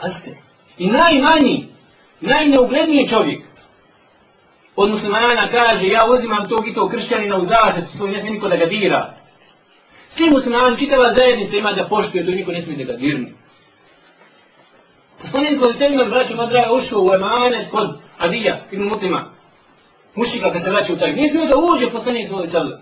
Pazite. 0.00 0.36
I 0.78 0.86
najmanji, 0.86 1.68
najneugledniji 2.20 3.08
čovjek 3.08 3.42
od 4.76 4.90
muslimana 4.90 5.50
kaže 5.50 5.86
ja 5.86 6.06
uzimam 6.10 6.48
tog 6.48 6.68
i 6.68 6.74
tog 6.74 6.90
kršćanina 6.90 7.36
u 7.36 7.44
zahtetu, 7.44 7.96
svoj 7.96 8.10
ne 8.10 8.20
smije 8.20 8.34
niko 8.34 8.48
da 8.48 8.56
ga 8.56 8.66
dira. 8.66 9.14
Svi 10.08 10.30
muslimani, 10.30 10.78
čitava 10.78 11.12
zajednica 11.12 11.56
ima 11.56 11.72
da 11.72 11.88
poštuje, 11.88 12.24
to 12.24 12.30
niko 12.30 12.52
ne 12.52 12.60
smije 12.60 12.84
da 12.84 12.92
ga 12.92 12.98
dirne. 12.98 13.28
Poslanik 15.20 15.58
svoj 15.58 15.74
sebi, 15.74 15.96
braćo 15.96 16.36
Madraja, 16.36 16.72
ušao 16.72 17.00
u 17.02 17.14
emanet 17.14 17.70
kod 17.70 18.05
Adija, 18.18 18.58
ibn 18.70 18.84
Mutima. 18.84 19.30
Mušika 20.14 20.52
kad 20.52 20.62
se 20.62 20.70
vraća 20.70 20.92
u 20.92 20.96
taj, 20.96 21.12
nije 21.12 21.28
smio 21.28 21.46
da 21.46 21.56
uđe 21.56 21.90
poslanik 21.90 22.28
svoj 22.28 22.46
sada. 22.46 22.80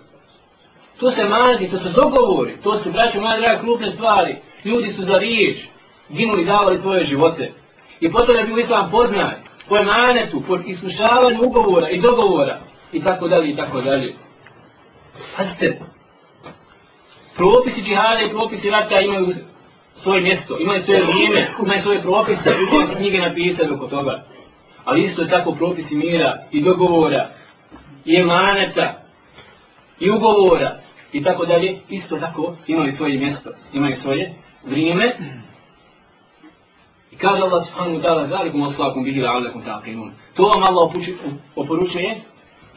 To 0.99 1.09
se 1.09 1.23
manati, 1.23 1.71
to 1.71 1.77
se 1.77 1.89
dogovori, 1.95 2.57
to 2.63 2.75
su, 2.75 2.91
braćo 2.91 3.19
draga 3.19 3.59
krupne 3.61 3.91
stvari. 3.91 4.35
Ljudi 4.63 4.91
su 4.91 5.03
za 5.03 5.17
riječ, 5.17 5.57
ginuli, 6.09 6.45
davali 6.45 6.77
svoje 6.77 7.03
živote. 7.03 7.51
I 7.99 8.11
potom 8.11 8.35
je 8.35 8.43
bio 8.43 8.57
islam 8.57 8.91
poznat 8.91 9.35
po 9.69 9.77
emanetu, 9.77 10.43
po 10.47 10.57
islušavanju 10.65 11.43
ugovora 11.43 11.89
i 11.89 12.01
dogovora 12.01 12.59
i 12.93 13.03
tako 13.03 13.27
dalje 13.27 13.49
i 13.51 13.55
tako 13.55 13.81
dalje. 13.81 14.13
Pazite, 15.37 15.79
propisi 17.35 17.81
džihada 17.81 18.21
i 18.21 18.31
propisi 18.31 18.69
rata 18.69 18.99
imaju 18.99 19.27
svoje 19.95 20.21
mjesto, 20.21 20.57
imaju 20.59 20.81
svoje 20.81 21.03
vrijeme, 21.03 21.51
imaju 21.65 21.81
svoje 21.81 22.01
propise, 22.01 22.49
ljudi 22.49 22.87
su 22.87 22.97
knjige 22.97 23.17
napisali 23.17 23.75
oko 23.75 23.87
toga. 23.87 24.23
Ali 24.85 25.01
isto 25.01 25.21
je 25.21 25.29
tako 25.29 25.51
propisi 25.51 25.95
mira 25.95 26.43
i 26.51 26.63
dogovora 26.63 27.29
i 28.05 28.15
emaneta 28.15 29.01
i 29.99 30.09
ugovora 30.09 30.77
i 31.13 31.23
tako 31.23 31.45
dalje, 31.45 31.79
isto 31.89 32.17
tako 32.17 32.55
imaju 32.67 32.91
svoje 32.91 33.17
mjesto, 33.17 33.49
imaju 33.73 33.95
svoje 33.95 34.33
vrijeme. 34.65 35.17
I 37.11 37.15
kaže 37.15 37.41
Allah 37.41 37.65
subhanahu 37.67 37.97
wa 37.97 38.03
ta'ala, 38.03 38.27
zalikum 38.27 38.61
oslakum 38.61 39.03
bihi 39.03 39.21
la'alakum 39.21 39.63
ta'qinun. 39.65 40.11
To 40.33 40.43
vam 40.43 40.63
Allah 40.63 40.91
oporučuje 41.55 42.15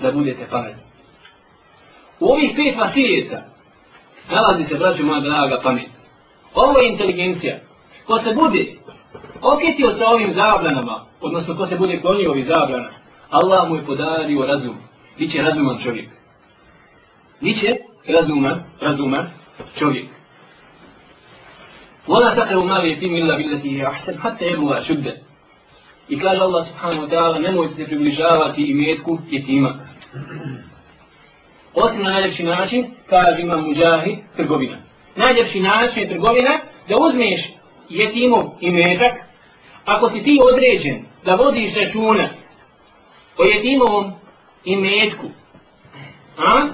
da 0.00 0.12
budete 0.12 0.46
pametni. 0.50 0.82
U 2.20 2.26
ovih 2.26 2.50
pet 2.56 2.78
vasijeta 2.78 3.42
nalazi 4.30 4.64
se, 4.64 4.74
braću 4.74 5.06
moja 5.06 5.20
draga, 5.20 5.60
pamet. 5.62 5.90
Ovo 6.54 6.78
je 6.78 6.88
inteligencija. 6.88 7.58
Ko 8.06 8.18
se 8.18 8.34
bude 8.34 8.76
okitio 9.41 9.89
sa 9.89 10.07
ovim 10.07 10.33
zabranama, 10.33 11.05
odnosno 11.21 11.55
ko 11.55 11.65
se 11.65 11.77
bude 11.77 12.01
klonio 12.01 12.31
ovih 12.31 12.45
zabrana, 12.45 12.89
Allah 13.29 13.69
mu 13.69 13.75
je 13.75 13.85
podario 13.85 14.45
razum. 14.45 14.75
Biće 15.17 15.41
razuman 15.41 15.77
čovjek. 15.83 16.09
Biće 17.41 17.75
razuman, 18.07 18.63
razuman 18.81 19.25
čovjek. 19.77 20.05
ولا 22.07 22.33
تقربوا 22.35 22.65
مال 22.65 22.81
اليتيم 22.81 23.13
الا 23.13 23.37
بالتي 23.37 23.79
هي 23.79 23.87
احسن 23.87 24.19
حتى 24.19 24.45
يبلغ 24.45 24.77
اشده 24.79 25.13
I 26.09 26.19
kaže 26.19 26.41
Allah 26.41 26.65
subhanahu 26.65 27.07
wa 27.07 27.09
ta'ala, 27.09 27.39
nemojte 27.39 27.73
se 27.73 27.85
približavati 27.85 28.63
imetku 28.63 29.19
jetima. 29.29 29.79
Osim 31.73 32.03
na 32.03 32.09
najljepši 32.09 32.43
način, 32.43 32.85
kaže 33.09 33.41
ima 33.41 33.57
muđahi, 33.57 34.17
trgovina. 34.35 34.77
Najljepši 35.15 35.59
način 35.59 36.03
je 36.03 36.09
trgovina 36.09 36.59
da 36.89 36.95
uzmeš 36.97 37.53
jetimov 37.89 38.43
imetak, 38.59 39.13
ako 39.88 40.08
si 40.08 40.22
ti 40.22 40.38
određen 40.52 41.04
da 41.24 41.34
vodiš 41.34 41.74
računa 41.74 42.28
o 43.38 43.44
jedinovom 43.44 44.12
imetku, 44.64 45.26
a? 46.36 46.68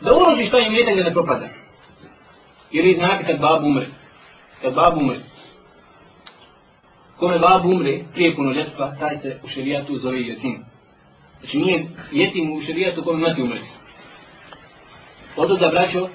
da 0.00 0.12
uložiš 0.12 0.50
taj 0.50 0.66
imetak 0.66 0.96
da 0.96 1.04
ne 1.04 1.12
propada. 1.12 1.48
Jer 2.70 2.84
vi 2.84 2.92
znate 2.92 3.24
kad 3.24 3.40
bab 3.40 3.64
umre, 3.64 3.86
kad 4.62 4.74
bab 4.74 4.96
umre, 4.96 5.20
kome 7.16 7.38
bab 7.38 7.64
umre 7.64 7.98
prije 8.12 8.36
punoljestva, 8.36 8.96
taj 8.98 9.16
se 9.16 9.40
u 9.44 9.48
šerijatu 9.48 9.98
zove 9.98 10.20
jetim. 10.20 10.64
Znači 11.40 11.58
nije 11.58 11.88
jetim 12.12 12.52
u 12.52 12.60
šerijatu 12.60 13.04
kome 13.04 13.28
mati 13.28 13.42
umre. 13.42 13.58
Odo 15.36 15.56
da 15.56 15.68
braćo, 15.68 16.08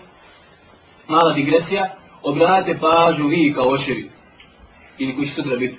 mala 1.07 1.33
digresija, 1.33 1.95
obratite 2.23 2.79
pažu 2.79 3.27
vi 3.27 3.53
kao 3.55 3.67
oševi, 3.67 4.11
ili 5.01 5.15
koji 5.15 5.27
će 5.27 5.33
sutra 5.33 5.55
biti. 5.55 5.77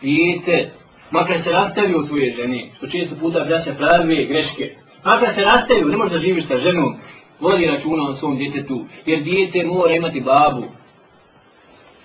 Dijete, 0.00 0.70
makar 1.10 1.40
se 1.40 1.52
rastavio 1.52 1.98
od 1.98 2.06
svoje 2.08 2.32
žene, 2.32 2.70
što 2.76 2.86
često 2.86 3.16
puta 3.20 3.44
braća 3.44 3.74
prave 3.74 4.24
greške, 4.24 4.74
makar 5.04 5.28
se 5.34 5.44
rastavio, 5.44 5.88
ne 5.88 5.96
možeš 5.96 6.12
da 6.12 6.18
živiš 6.18 6.44
sa 6.44 6.58
ženom, 6.58 6.96
vodi 7.40 7.66
računa 7.66 8.02
o 8.02 8.14
svom 8.14 8.36
djetetu, 8.36 8.84
jer 9.06 9.22
dijete 9.22 9.64
mora 9.64 9.94
imati 9.94 10.20
babu. 10.20 10.64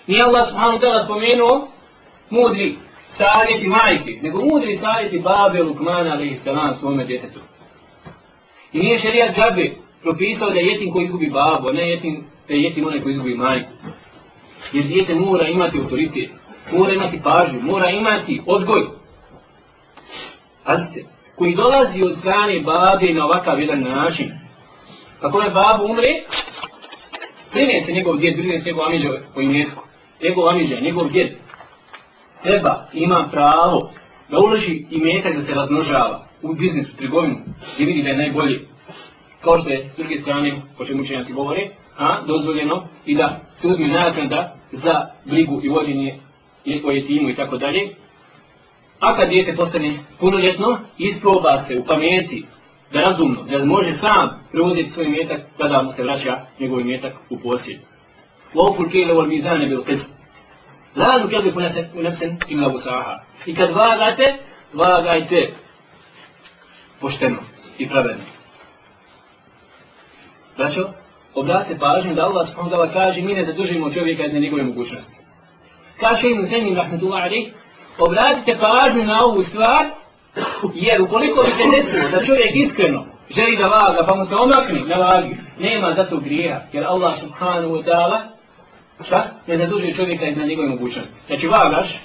Nije 0.07 0.23
Allah 0.23 0.49
subhanahu 0.49 0.79
ta'ala 0.79 1.05
spomenuo 1.05 1.67
mudri 2.29 2.75
savjeti 3.07 3.67
majke, 3.67 4.11
nego 4.21 4.45
mudri 4.45 4.75
savjeti 4.75 5.19
babe 5.19 5.63
Lukmana 5.63 6.11
alaihi 6.13 6.37
salam 6.37 6.73
svome 6.75 7.05
djetetu. 7.05 7.39
I 8.73 8.79
nije 8.79 8.99
šarijat 8.99 9.35
džabe 9.35 9.75
propisao 10.01 10.49
da 10.49 10.59
je 10.59 10.67
jetin 10.67 10.91
koji 10.91 11.03
izgubi 11.03 11.29
babu, 11.29 11.69
a 11.69 11.73
ne 11.73 11.89
jetin, 11.89 12.23
da 12.47 12.53
je 12.53 12.61
jetin 12.61 12.87
onaj 12.87 13.01
koji 13.01 13.11
izgubi 13.11 13.35
majku. 13.35 13.71
Jer 14.73 14.85
dijete 14.85 15.15
mora 15.15 15.47
imati 15.47 15.79
autoritet, 15.79 16.29
mora 16.71 16.93
imati 16.93 17.21
pažnju, 17.23 17.61
mora 17.61 17.89
imati 17.89 18.41
odgoj. 18.45 18.87
Pazite, 20.65 21.05
koji 21.35 21.55
dolazi 21.55 22.03
od 22.03 22.17
strane 22.17 22.61
babe 22.61 23.13
na 23.13 23.25
ovakav 23.25 23.59
jedan 23.59 23.81
način, 23.81 24.31
Kako 25.23 25.41
je 25.41 25.51
babu 25.51 25.85
umre, 25.85 26.11
brine 27.53 27.81
se 27.81 27.91
njegov 27.91 28.17
djed, 28.17 28.35
brine 28.35 28.59
se 28.59 28.69
njegov 28.69 28.85
amiđa 28.85 29.09
po 29.33 29.41
imetku. 29.41 29.83
Njegov 30.23 30.49
amiđa, 30.49 30.79
njegov 30.79 31.11
djed, 31.11 31.31
treba, 32.43 32.87
ima 32.93 33.29
pravo 33.31 33.91
da 34.29 34.39
uloži 34.39 34.85
imetak 34.91 35.35
da 35.35 35.41
se 35.41 35.53
razmnožava 35.53 36.27
u 36.41 36.53
biznisu, 36.53 36.97
trgovinu, 36.97 37.35
gdje 37.73 37.85
vidi 37.85 38.03
da 38.03 38.09
je 38.09 38.17
najbolji. 38.17 38.59
Kao 39.41 39.57
što 39.57 39.69
je 39.69 39.89
s 39.93 39.97
druge 39.97 40.17
strane, 40.17 40.61
o 40.79 40.85
čemu 40.85 41.01
učenjaci 41.01 41.33
govore, 41.33 41.69
a, 41.97 42.21
dozvoljeno 42.27 42.83
i 43.05 43.15
da 43.15 43.39
se 43.55 43.67
uzme 43.67 43.87
naknada 43.87 44.55
za 44.71 45.01
brigu 45.25 45.61
i 45.63 45.69
vođenje 45.69 46.19
o 46.85 46.91
jetimu 46.91 47.29
i 47.29 47.35
tako 47.35 47.57
dalje. 47.57 47.89
A 48.99 49.15
kad 49.15 49.29
dijete 49.29 49.55
postane 49.55 49.93
punoljetno, 50.19 50.77
isproba 50.97 51.57
se 51.57 51.79
u 51.79 51.85
pameti 51.85 52.45
da 52.93 52.99
razumno, 52.99 53.43
da 53.43 53.65
može 53.65 53.93
sam 53.93 54.43
preuzeti 54.51 54.89
svoj 54.89 55.07
metak 55.07 55.41
kada 55.57 55.81
mu 55.81 55.91
se 55.91 56.03
vraća 56.03 56.45
njegov 56.59 56.85
metak 56.85 57.13
u 57.29 57.39
posjed. 57.39 57.77
Lopul 58.53 58.89
kele 58.89 59.13
vol 59.13 59.27
mizane 59.27 59.65
bil 59.65 59.83
qist. 59.83 60.09
La 60.95 61.19
nukellifu 61.21 61.59
nefsen 61.93 62.37
illa 62.47 62.67
vusaha. 62.67 63.23
I 63.45 63.55
kad 63.55 63.71
vagate, 63.71 64.37
vagajte 64.73 65.53
pošteno 67.01 67.39
i 67.77 67.89
pravedno. 67.89 68.23
Braćo, 70.57 70.89
obratite 71.35 71.79
pažnju 71.79 72.15
da 72.15 72.23
Allah 72.23 72.47
subhanahu 72.47 72.93
kaže 72.93 73.21
mi 73.21 73.33
ne 73.33 73.43
zadužimo 73.43 73.91
čovjeka 73.91 74.23
iz 74.23 74.33
njegove 74.33 74.63
mogućnosti. 74.63 75.15
Kaže 75.99 76.29
im 76.29 76.43
Zemim 76.43 76.75
rahmetullahi 76.75 77.23
alaih, 77.23 77.53
obratite 77.99 78.59
pažnju 78.59 79.03
na 79.03 79.25
ovu 79.25 79.41
stvar 79.41 79.85
Jer 80.73 81.01
ukoliko 81.01 81.43
bi 81.43 81.51
se 81.51 81.63
desilo 81.75 82.09
da 82.09 82.23
čovjek 82.23 82.51
iskreno 82.55 83.05
želi 83.29 83.57
da 83.57 83.67
vaga, 83.67 84.05
pa 84.07 84.15
mu 84.15 84.25
se 84.25 84.35
omakne 84.35 84.81
na 84.87 84.97
vagi, 84.97 85.35
nema 85.59 85.91
za 85.91 86.03
to 86.03 86.17
grija, 86.17 86.67
jer 86.73 86.83
Allah 86.85 87.19
subhanahu 87.19 87.73
wa 87.75 87.83
ta'ala 87.85 88.19
šta? 89.03 89.25
Ne 89.47 89.57
zadužuje 89.57 89.93
čovjeka 89.93 90.25
iznad 90.25 90.47
njegove 90.47 90.69
mogućnosti. 90.69 91.13
Znači 91.27 91.47
vagaš 91.47 92.01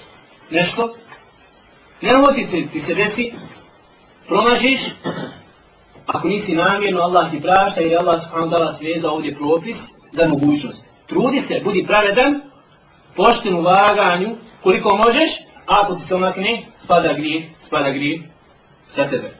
nešto, 0.51 0.95
nemotice 2.03 2.57
ti 2.73 2.81
se 2.81 2.95
desi, 2.95 3.33
pronažiš, 4.27 4.81
ako 6.15 6.29
nisi 6.29 6.55
namjerno, 6.55 7.01
Allah 7.01 7.31
ti 7.31 7.41
prašta, 7.41 7.81
jer 7.81 7.99
Allah 7.99 8.21
subhanahu 8.21 8.51
wa 8.51 8.55
ta'ala 8.55 8.73
sveza 8.73 9.11
ovdje 9.11 9.35
propis 9.35 9.77
za 10.13 10.29
mogućnost. 10.29 10.85
Trudi 11.07 11.41
se, 11.41 11.61
budi 11.65 11.85
pravedan, 11.87 12.41
pošten 13.17 13.55
u 13.55 13.63
vaganju, 13.63 14.37
koliko 14.63 14.97
možeš, 14.97 15.31
A 15.69 15.81
ako 15.85 15.95
ti 15.95 16.05
se 16.05 16.15
omakne, 16.15 16.67
spada 16.77 17.13
grijeh, 17.13 17.45
spada 17.61 17.91
grijeh 17.91 18.21
za 18.91 19.05
tebe. 19.05 19.31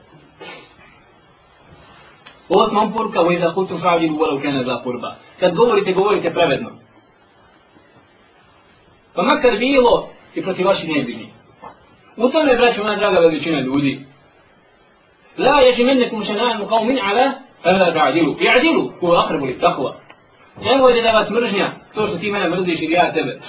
Osmom 2.49 2.93
poruka, 2.93 3.21
u 3.21 3.31
jedha 3.31 3.53
kutu 3.53 3.77
fa'adilu 3.77 4.17
vola 4.17 4.41
kene 4.41 4.63
za 4.63 4.81
purba. 4.83 5.15
Kad 5.39 5.55
govorite, 5.55 5.93
govorite 5.93 6.31
pravedno. 6.31 6.69
Pa 9.15 9.21
makar 9.21 9.57
bilo 9.57 10.09
i 10.35 10.41
protiv 10.41 10.65
vaših 10.65 10.89
nebili. 10.89 11.29
U 12.17 12.29
tome, 12.29 12.55
braćo, 12.55 12.83
moja 12.83 12.97
draga 12.97 13.19
veličina 13.19 13.59
ljudi. 13.59 14.05
La 15.39 15.59
ježi 15.61 15.83
mennekum 15.83 16.23
šenanu 16.23 16.67
kao 16.67 16.83
min 16.83 16.99
ala, 16.99 17.31
ala 17.63 17.91
da'adilu. 17.91 18.35
I'adilu, 18.43 18.91
ko 18.99 19.15
akrebu 19.23 19.45
li 19.45 19.59
takva. 19.59 19.95
Nemojte 20.65 21.01
da 21.01 21.11
vas 21.11 21.29
mržnja, 21.29 21.71
to 21.95 22.07
što 22.07 22.17
ti 22.17 22.31
mene 22.31 22.49
mrziš 22.49 22.81
ili 22.81 22.93
ja 22.93 23.11
tebe. 23.13 23.39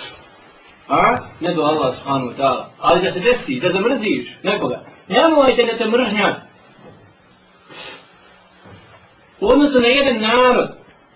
A? 0.89 1.17
Ne 1.41 1.55
do 1.55 1.63
Allah 1.63 1.95
subhanahu 1.95 2.31
wa 2.31 2.37
ta'ala. 2.37 2.65
Ali 2.81 3.03
da 3.03 3.11
se 3.11 3.21
desi, 3.21 3.61
da 3.61 3.69
zamrziš 3.69 4.39
nekoga. 4.43 4.85
Nemojte 5.09 5.63
da 5.65 5.79
te 5.79 5.91
mržnja. 5.91 6.37
U 9.41 9.47
odnosu 9.47 9.81
na 9.81 9.89
jedan 9.89 10.21
narod, 10.21 10.69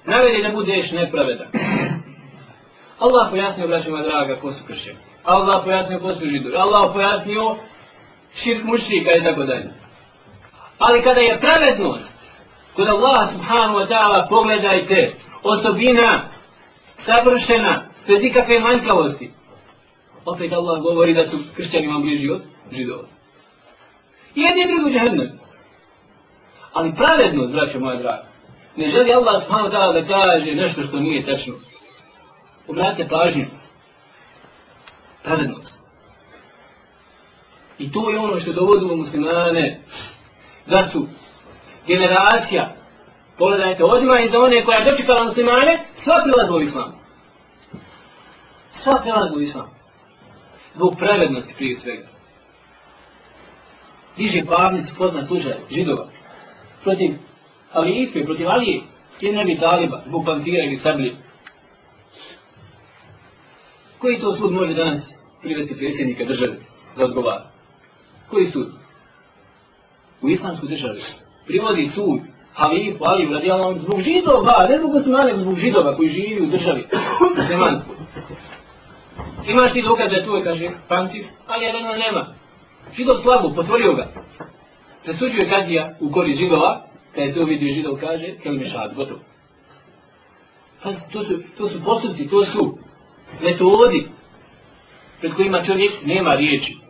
navedi 0.05 0.43
da 0.43 0.49
budeš 0.49 0.93
nepravedan. 0.93 1.49
Allah 2.99 3.31
pojasnio, 3.31 3.69
braćima 3.69 4.03
draga, 4.03 4.41
ko 4.41 4.53
su 4.53 4.65
kršeni. 4.67 4.99
Allah 5.25 5.63
pojasnio 5.65 5.99
ko 5.99 6.11
su 6.11 6.27
židovi. 6.27 6.57
Allah 6.57 6.91
pojasnio 6.93 7.57
širk 8.35 8.65
mušrika 8.65 9.11
i 9.13 9.25
tako 9.25 9.45
dalje. 9.45 9.84
Ali 10.79 11.03
kada 11.03 11.21
je 11.21 11.41
pravednost, 11.41 12.15
kod 12.77 12.89
Allah 12.89 13.29
subhanahu 13.33 13.79
wa 13.79 13.89
ta'ala 13.89 14.29
pogledajte 14.29 15.13
osobina 15.43 16.31
savršena, 16.97 17.89
bez 18.07 18.25
ikakve 18.25 18.61
manjkavosti, 18.61 19.31
opet 20.25 20.53
Allah 20.53 20.83
govori 20.83 21.15
da 21.15 21.25
su 21.25 21.37
kršćani 21.57 21.87
vam 21.87 22.03
bliži 22.03 22.31
od 22.31 22.43
židova. 22.71 23.05
I 24.35 24.41
jedni 24.41 24.63
i 24.63 24.67
drugi 24.67 24.85
u 24.85 24.93
džahnem. 24.93 25.39
Ali 26.73 26.95
pravednost, 26.97 27.53
braćo 27.53 27.81
moja 27.81 27.97
draga, 27.97 28.27
ne 28.77 28.89
želi 28.89 29.13
Allah 29.13 29.43
subhanahu 29.43 29.71
ta'ala 29.71 29.93
da 29.93 30.07
kaže 30.07 30.55
nešto 30.55 30.83
što 30.83 31.01
nije 31.01 31.25
tečno. 31.25 31.55
Obratite 32.69 33.09
pažnju. 33.09 33.45
Pravednost. 35.25 35.79
I 37.79 37.93
to 37.93 38.11
je 38.11 38.19
ono 38.19 38.41
što 38.41 38.53
dovodilo 38.53 38.97
muslimane 38.97 39.81
da 40.67 40.83
su 40.83 41.07
generacija, 41.87 42.75
pogledajte, 43.39 43.85
odima 43.85 44.21
i 44.21 44.29
za 44.29 44.39
one 44.39 44.65
koja 44.65 44.79
je 44.79 44.91
dočekala 44.91 45.25
muslimane, 45.25 45.87
sva 45.95 46.15
prilazila 46.25 46.59
u 46.59 46.63
islam. 46.63 46.93
Sva 48.71 48.99
prilazila 49.03 49.39
u 49.39 49.41
islam 49.41 49.75
zbog 50.75 50.95
pravednosti 50.99 51.55
prije 51.57 51.77
svega. 51.77 52.09
Diže 54.17 54.43
parnicu 54.45 54.95
poznat 54.99 55.27
slučaj 55.27 55.53
židova 55.71 56.09
protiv 56.83 57.15
Alijefe, 57.73 58.25
protiv 58.25 58.49
Alije, 58.49 58.83
je 59.21 59.33
ne 59.33 59.45
bi 59.45 59.59
taliba, 59.61 60.01
zbog 60.05 60.25
pancira 60.27 60.65
ili 60.65 60.77
sablje. 60.77 61.17
Koji 63.99 64.21
to 64.21 64.37
sud 64.37 64.53
može 64.53 64.75
danas 64.75 65.13
privesti 65.43 65.77
predsjednika 65.77 66.25
države 66.25 66.57
da 66.97 67.05
odgovara? 67.05 67.51
Koji 68.31 68.47
sud? 68.47 68.84
U 70.25 70.29
islamskoj 70.29 70.69
državi 70.69 71.01
privodi 71.47 71.87
sud 71.87 72.21
Halifu 72.55 73.05
Aliju 73.07 73.33
radijalno 73.33 73.75
zbog 73.75 74.01
židova, 74.01 74.69
ne 74.69 74.79
zbog 74.79 74.93
muslimana, 74.93 75.25
nego 75.25 75.39
zbog 75.39 75.55
židova 75.55 75.97
koji 75.97 76.09
živi 76.09 76.43
u 76.43 76.51
državi 76.51 76.87
muslimanskoj. 77.37 77.97
Imaš 79.47 79.73
ti 79.73 79.83
dokaz 79.83 80.09
da 80.11 80.17
je 80.17 80.25
tu, 80.25 80.41
kaže, 80.45 80.71
pancir, 80.89 81.25
ali 81.47 81.65
ja 81.65 81.73
nema. 81.73 82.35
Židov 82.97 83.17
slavu, 83.17 83.55
potvorio 83.55 83.93
ga. 83.93 84.07
Presuđuje 85.05 85.51
kadija 85.51 85.97
u 86.01 86.13
korist 86.13 86.39
židova, 86.41 86.87
kada 87.15 87.27
je 87.27 87.35
to 87.35 87.45
vidio 87.45 87.75
židov, 87.75 87.97
kaže, 88.01 88.35
kelime 88.43 88.67
šad, 88.67 88.95
gotovo. 88.95 89.21
Pazite, 90.83 91.07
to 91.13 91.23
su, 91.23 91.35
to 91.59 91.69
su 91.69 91.85
postupci, 91.85 92.29
to 92.29 92.45
su 92.45 92.79
metodi 93.43 94.09
pred 95.21 95.35
kojima 95.35 95.63
čovjek 95.63 95.93
nema 96.05 96.35
riječi. 96.35 96.84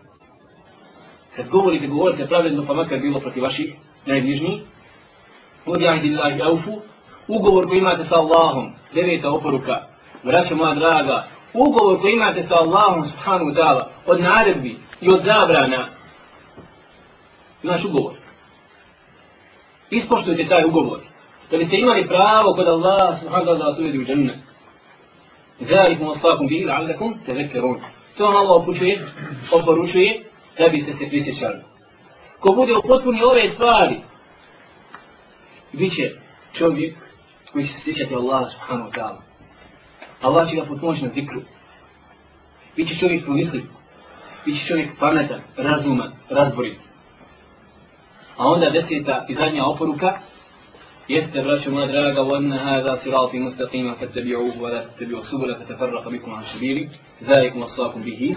Kad 1.37 1.49
govorite, 1.49 1.87
govorite 1.87 2.27
pravedno, 2.27 2.64
pa 2.66 2.75
makar 2.75 2.99
bilo 2.99 3.20
protiv 3.20 3.42
vaših 3.42 3.75
najbližnijih. 4.07 4.62
Od 5.66 5.81
jahdillahi 5.81 6.42
aufu, 6.42 6.81
ugovor 7.29 7.66
koji 7.68 7.79
imate 7.79 8.05
sa 8.05 8.16
Allahom, 8.16 8.73
deveta 8.94 9.31
oporuka, 9.31 9.81
braća 10.23 10.55
moja 10.55 10.75
draga, 10.75 11.25
ugovor 11.55 12.01
koji 12.01 12.12
imate 12.12 12.42
sa 12.42 12.55
Allahom 12.57 13.05
subhanahu 13.05 13.51
ta'ala, 13.51 13.85
od 14.07 14.20
naredbi 14.20 14.77
i 15.01 15.11
od 15.11 15.20
zabrana, 15.20 15.88
naš 17.62 17.85
ugovor. 17.85 18.12
Ispoštujte 19.90 20.49
taj 20.49 20.64
ugovor, 20.64 21.01
da 21.51 21.57
biste 21.57 21.77
imali 21.77 22.09
pravo 22.09 22.55
kod 22.55 22.68
Allah 22.68 23.18
subhanahu 23.20 23.47
ta'ala 23.47 23.59
da 23.59 23.64
vas 23.64 23.79
uvedi 23.79 23.99
u 23.99 24.05
džennet. 24.05 24.37
Zalikum 25.61 26.09
wasakum 26.09 26.49
bihi 26.49 26.64
la'allakum 26.66 27.14
tadhakkarun. 27.27 27.81
To 28.16 28.25
vam 28.25 28.37
Allah 28.37 28.62
upućuje, 28.62 29.07
oporučuje 29.53 30.25
da 30.58 30.69
biste 30.69 30.93
se 30.93 31.10
prisjećali. 31.10 31.63
Ko 32.39 32.54
bude 32.54 32.74
u 32.74 32.82
potpuni 32.88 33.24
ove 33.24 33.50
stvari, 33.50 34.02
bit 35.74 35.95
će 35.95 36.12
čovjek 36.54 36.95
koji 37.52 37.67
će 37.67 37.74
se 37.74 37.82
sjećati 37.82 38.15
Allah 38.15 38.48
subhanahu 38.52 38.89
wa 38.89 38.95
ta'ala. 39.00 39.22
Allah 40.22 40.50
će 40.50 40.56
ga 40.56 40.65
potpomoći 40.65 41.04
na 41.04 41.10
zikru. 41.10 41.41
Biće 42.76 42.95
čovjek 42.95 43.24
promisliv. 43.24 43.63
Biće 44.45 44.65
čovjek 44.65 44.89
pametan, 45.00 45.41
razuman, 45.58 46.12
razborit. 46.30 46.80
A 48.38 48.48
onda 48.48 48.69
deseta 48.69 49.26
i 49.30 49.34
zadnja 49.34 49.65
oporuka 49.65 50.19
jeste, 51.08 51.41
braćo 51.41 51.72
moja 51.72 51.88
draga, 51.88 52.22
وَأَنَّ 52.22 52.54
هَذَا 52.54 52.93
صِرَاطِ 52.93 53.34
مُسْتَقِيمًا 53.34 53.93
فَتَّبِعُوهُ 53.93 54.62
وَلَا 54.62 54.84
تَتَّبِعُوا 54.86 55.22
سُبُلَ 55.22 55.56
فَتَفَرَّقَ 55.60 56.10
بِكُمْ 56.10 56.34
عَنْ 56.34 56.43
سَبِيلِ 56.43 56.89
ذَلِكُمْ 57.24 57.62
وَصَّاكُمْ 57.62 58.02
بِهِ 58.02 58.36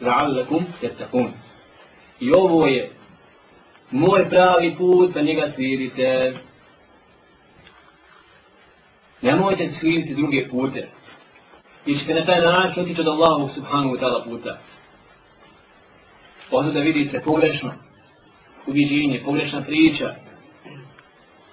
لَعَلَّكُمْ 0.00 0.64
تَتَّقُونَ 0.82 1.34
I 2.19 2.33
ovo 2.33 2.67
je 2.67 2.91
moj 3.91 4.29
pravi 4.29 4.75
put, 4.77 5.13
pa 5.13 5.21
njega 5.21 5.47
slijedite. 5.47 6.33
Nemojte 9.21 9.71
slijediti 9.71 10.15
druge 10.15 10.47
pute. 10.49 10.87
I 11.85 11.95
ćete 11.95 12.13
na 12.13 12.25
taj 12.25 12.41
način 12.41 12.83
otići 12.83 13.01
od 13.01 13.07
Allahu 13.07 13.47
subhanahu 13.47 13.95
wa 13.95 13.99
ta'ala 13.99 14.23
puta. 14.23 14.57
Ovo 16.51 16.71
da 16.71 16.79
vidi 16.79 17.05
se 17.05 17.21
pogrešno 17.25 17.71
uviđenje, 18.67 19.21
pogrešna 19.25 19.61
priča. 19.61 20.15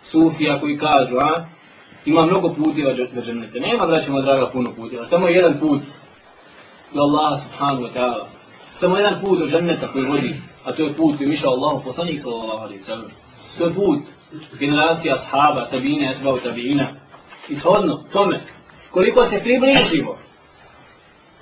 Sufija 0.03 0.61
koji 0.61 0.79
kažu, 0.79 1.17
a? 1.17 1.47
Ima 2.05 2.27
mnogo 2.27 2.55
puteva 2.55 2.93
do 2.93 3.23
džennete. 3.23 3.61
Nema, 3.61 3.87
braćemo 3.87 4.23
draga, 4.23 4.51
puno 4.53 4.75
puteva. 4.75 5.07
Samo 5.07 5.29
jedan 5.29 5.61
put 5.61 5.83
do 6.95 7.01
Allaha 7.01 7.43
subhanahu 7.43 7.83
wa 7.83 7.93
ta'ala. 7.95 8.27
Samo 8.73 8.97
jedan 8.97 9.21
put 9.25 9.39
do 9.39 9.47
dženneta 9.47 9.93
koji 9.93 10.05
vodi. 10.05 10.35
A 10.65 10.73
to 10.73 10.83
je 10.83 10.95
put 10.95 11.17
koji 11.17 11.29
mišao 11.29 11.53
Allahu 11.53 11.85
poslanik 11.85 12.21
sallallahu 12.21 12.63
alaihi 12.63 12.83
sallam. 12.83 13.11
To 13.59 13.67
je 13.67 13.75
put 13.75 14.03
generacija 14.59 15.15
ashaba, 15.15 15.69
tabine, 15.71 16.11
etbao 16.11 16.37
tabina. 16.37 16.89
I 17.49 17.55
shodno 17.55 18.05
tome, 18.13 18.45
koliko 18.91 19.25
se 19.25 19.41
približimo 19.41 20.17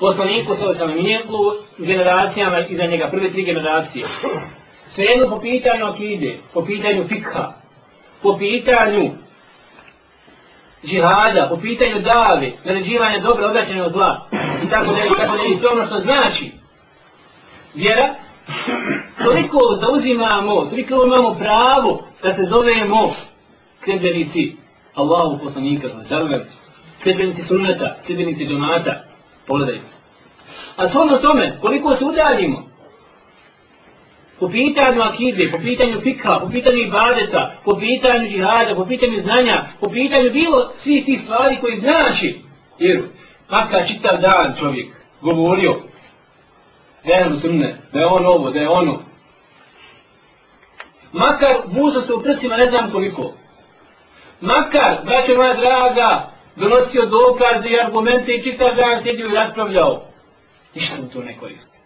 poslaniku 0.01 0.55
sallallahu 0.55 0.85
alaihi 0.85 1.19
sallam 1.19 1.61
i 1.79 1.87
generacijama 1.87 2.67
iza 2.69 2.87
njega, 2.87 3.09
prve 3.11 3.31
tri 3.31 3.45
generacije. 3.45 4.07
Svejedno 4.87 5.37
po 5.37 5.41
pitanju 5.41 5.87
akide, 5.87 6.37
po 6.55 6.65
pitanju 6.65 7.05
fikha, 7.09 7.53
po 8.23 8.37
pitanju 8.39 9.11
džihada, 10.85 11.49
po 11.51 11.57
pitanju 11.61 12.01
dave, 12.01 12.53
naređivanja 12.65 13.19
dobra, 13.19 13.51
obraćanja 13.51 13.89
zla, 13.89 14.29
i 14.67 14.71
tako 14.71 14.93
da 14.93 15.03
je, 15.03 15.09
tako 15.19 15.37
da 15.37 15.45
i 15.53 15.57
sve 15.57 15.71
ono 15.71 15.83
što 15.83 15.97
znači 15.99 16.51
vjera, 17.75 18.15
toliko 19.25 19.59
zauzimamo, 19.81 20.65
toliko 20.65 21.05
imamo 21.07 21.35
pravo 21.35 22.03
da 22.23 22.33
se 22.33 22.43
zovemo 22.45 23.15
sljedbenici 23.85 24.57
Allahu 24.95 25.39
poslanika, 25.45 25.89
sljedbenici 26.99 27.43
sunneta, 27.43 27.97
sljedbenici 28.01 28.47
džamata, 28.47 29.05
pogledajte. 29.47 29.87
A 30.77 30.89
shodno 30.89 31.19
tome, 31.19 31.59
koliko 31.61 31.97
se 31.97 32.05
udaljimo, 32.05 32.73
po 34.41 34.49
pitanju 34.49 35.03
akide, 35.03 35.51
po 35.53 35.59
pitanju 35.59 36.01
fikha, 36.01 36.39
po 36.41 36.49
pitanju 36.49 36.79
ibadeta, 36.79 37.53
po 37.65 37.77
pitanju 37.81 38.29
džihada, 38.29 38.75
po 38.75 38.87
pitanju 38.87 39.17
znanja, 39.17 39.67
po 39.81 39.91
pitanju 39.91 40.31
bilo 40.33 40.69
svih 40.71 41.05
tih 41.05 41.21
stvari 41.21 41.61
koji 41.61 41.77
znači, 41.77 42.41
jer 42.79 43.09
makar 43.51 43.87
čitav 43.87 44.21
dan 44.21 44.55
čovjek 44.61 44.89
govorio, 45.21 45.81
da 47.07 47.15
je 47.15 47.31
sunne, 47.41 47.77
da 47.93 48.01
je 48.01 48.07
on 48.07 48.27
ovo, 48.27 48.51
da 48.51 48.61
je 48.61 48.69
ono, 48.69 48.99
makar 51.13 51.55
buzo 51.67 52.01
se 52.01 52.15
u 52.15 52.23
prsima 52.23 52.57
ne 52.57 52.71
znam 52.71 52.91
koliko, 52.91 53.33
makar, 54.41 55.05
braćo 55.05 55.37
moja 55.37 55.55
draga, 55.61 56.29
donosio 56.57 57.07
dokaze 57.07 57.69
i 57.69 57.81
argumente 57.85 58.33
i 58.33 58.43
čitav 58.43 58.75
dan 58.77 59.03
sjedio 59.03 59.27
i 59.27 59.35
raspravljao, 59.35 60.03
ništa 60.75 60.97
mu 61.03 61.09
to 61.09 61.23
ne 61.23 61.39
koristi. 61.39 61.79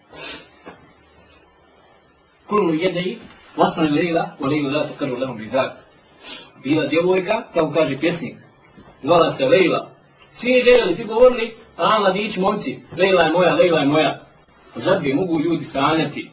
Kullu 2.47 2.73
jedej, 2.73 3.17
vasna 3.57 3.83
je 3.83 3.91
lejla, 3.91 4.29
u 4.39 4.45
lejlu 4.45 4.69
la 4.69 4.87
tukaru 4.87 5.17
lehum 5.17 5.37
bidak. 5.37 5.71
Bila 6.63 6.85
djevojka, 6.85 7.43
kako 7.53 7.71
kaže 7.71 7.97
pjesnik, 7.97 8.35
zvala 9.01 9.31
se 9.31 9.45
Lejla. 9.45 9.89
Svi 10.31 10.61
željeli, 10.65 10.95
svi 10.95 11.03
govorili, 11.03 11.55
a 11.77 11.99
mladić, 11.99 12.37
momci, 12.37 12.79
Lejla 12.97 13.23
je 13.23 13.31
moja, 13.31 13.53
Lejla 13.53 13.79
je 13.79 13.85
moja. 13.85 14.19
Zad 14.75 15.01
bi 15.01 15.13
mogu 15.13 15.39
ljudi 15.39 15.65
sanjati 15.65 16.31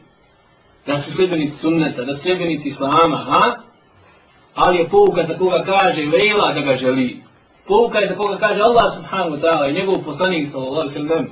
da 0.87 0.97
su 0.97 1.11
sljedbenici 1.11 1.57
sunneta, 1.57 2.03
da 2.03 2.13
su 2.13 2.21
sljedbenici 2.21 2.67
islama, 2.67 3.17
ha? 3.17 3.61
Ali 4.53 4.77
je 4.77 4.89
pouka 4.89 5.23
za 5.23 5.37
koga 5.37 5.63
kaže 5.65 6.01
Lejla 6.01 6.53
da 6.53 6.61
ga 6.61 6.75
želi. 6.75 7.21
Pouka 7.67 7.99
je 7.99 8.07
za 8.07 8.15
koga 8.15 8.37
kaže 8.37 8.61
Allah 8.61 8.93
subhanahu 8.95 9.35
wa 9.35 9.41
ta'ala 9.41 9.69
i 9.69 9.73
njegov 9.73 9.95
poslanik 10.05 10.49
sallallahu 10.49 10.89
sallam. 10.89 11.25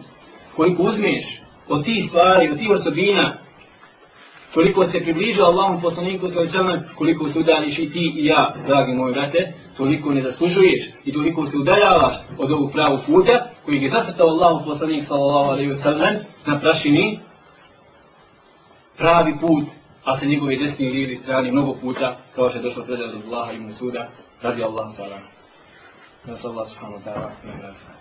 Koliko 0.56 0.84
uzmeš 0.84 1.42
od 1.70 1.86
tih 1.86 2.06
stvari, 2.10 2.50
od 2.52 2.58
tih 2.58 2.70
osobina, 2.70 3.38
koliko 4.54 4.86
se 4.86 5.04
približa 5.04 5.44
Allahom 5.44 5.82
poslaniku 5.82 6.28
sallallahu 6.28 6.58
sallam, 6.58 6.82
koliko 6.98 7.30
se 7.30 7.40
udališ 7.40 7.80
i 7.80 7.90
ti 7.90 8.14
i 8.18 8.26
ja, 8.26 8.56
dragi 8.68 8.94
moji 8.94 9.14
brate, 9.14 9.54
toliko 9.78 10.14
ne 10.14 10.22
zaslužuješ 10.22 10.90
i 11.06 11.14
toliko 11.14 11.46
se 11.46 11.58
udaljavaš 11.58 12.16
od 12.38 12.52
ovog 12.52 12.72
pravog 12.72 13.00
puta 13.06 13.50
koji 13.66 13.82
je 13.82 13.90
zasrtao 13.90 14.28
Allahom 14.28 14.66
poslanik 14.66 15.06
sallallahu 15.06 15.52
alaihi 15.52 15.72
wa 15.72 15.84
sallam 15.84 16.16
na 16.46 16.60
prašini 16.60 17.20
pravi 18.98 19.40
put, 19.40 19.66
a 20.04 20.16
sa 20.16 20.26
njegove 20.26 20.58
desne 20.58 20.86
i 20.86 20.90
lijevi 20.90 21.16
strane 21.16 21.52
mnogo 21.52 21.76
puta, 21.82 22.18
kao 22.36 22.50
što 22.50 22.58
je 22.58 22.64
došlo 22.64 22.84
predaj 22.84 23.08
od 23.08 23.16
Allaha 23.26 23.52
i 23.52 23.60
Mesuda, 23.60 24.10
radi 24.42 24.64
Allahu 24.64 24.96
ta'ala. 24.98 25.20
Nas 26.26 26.46
Allah 26.46 26.68
subhanahu 26.68 27.00
wa 27.00 27.06
ta'ala. 27.06 27.93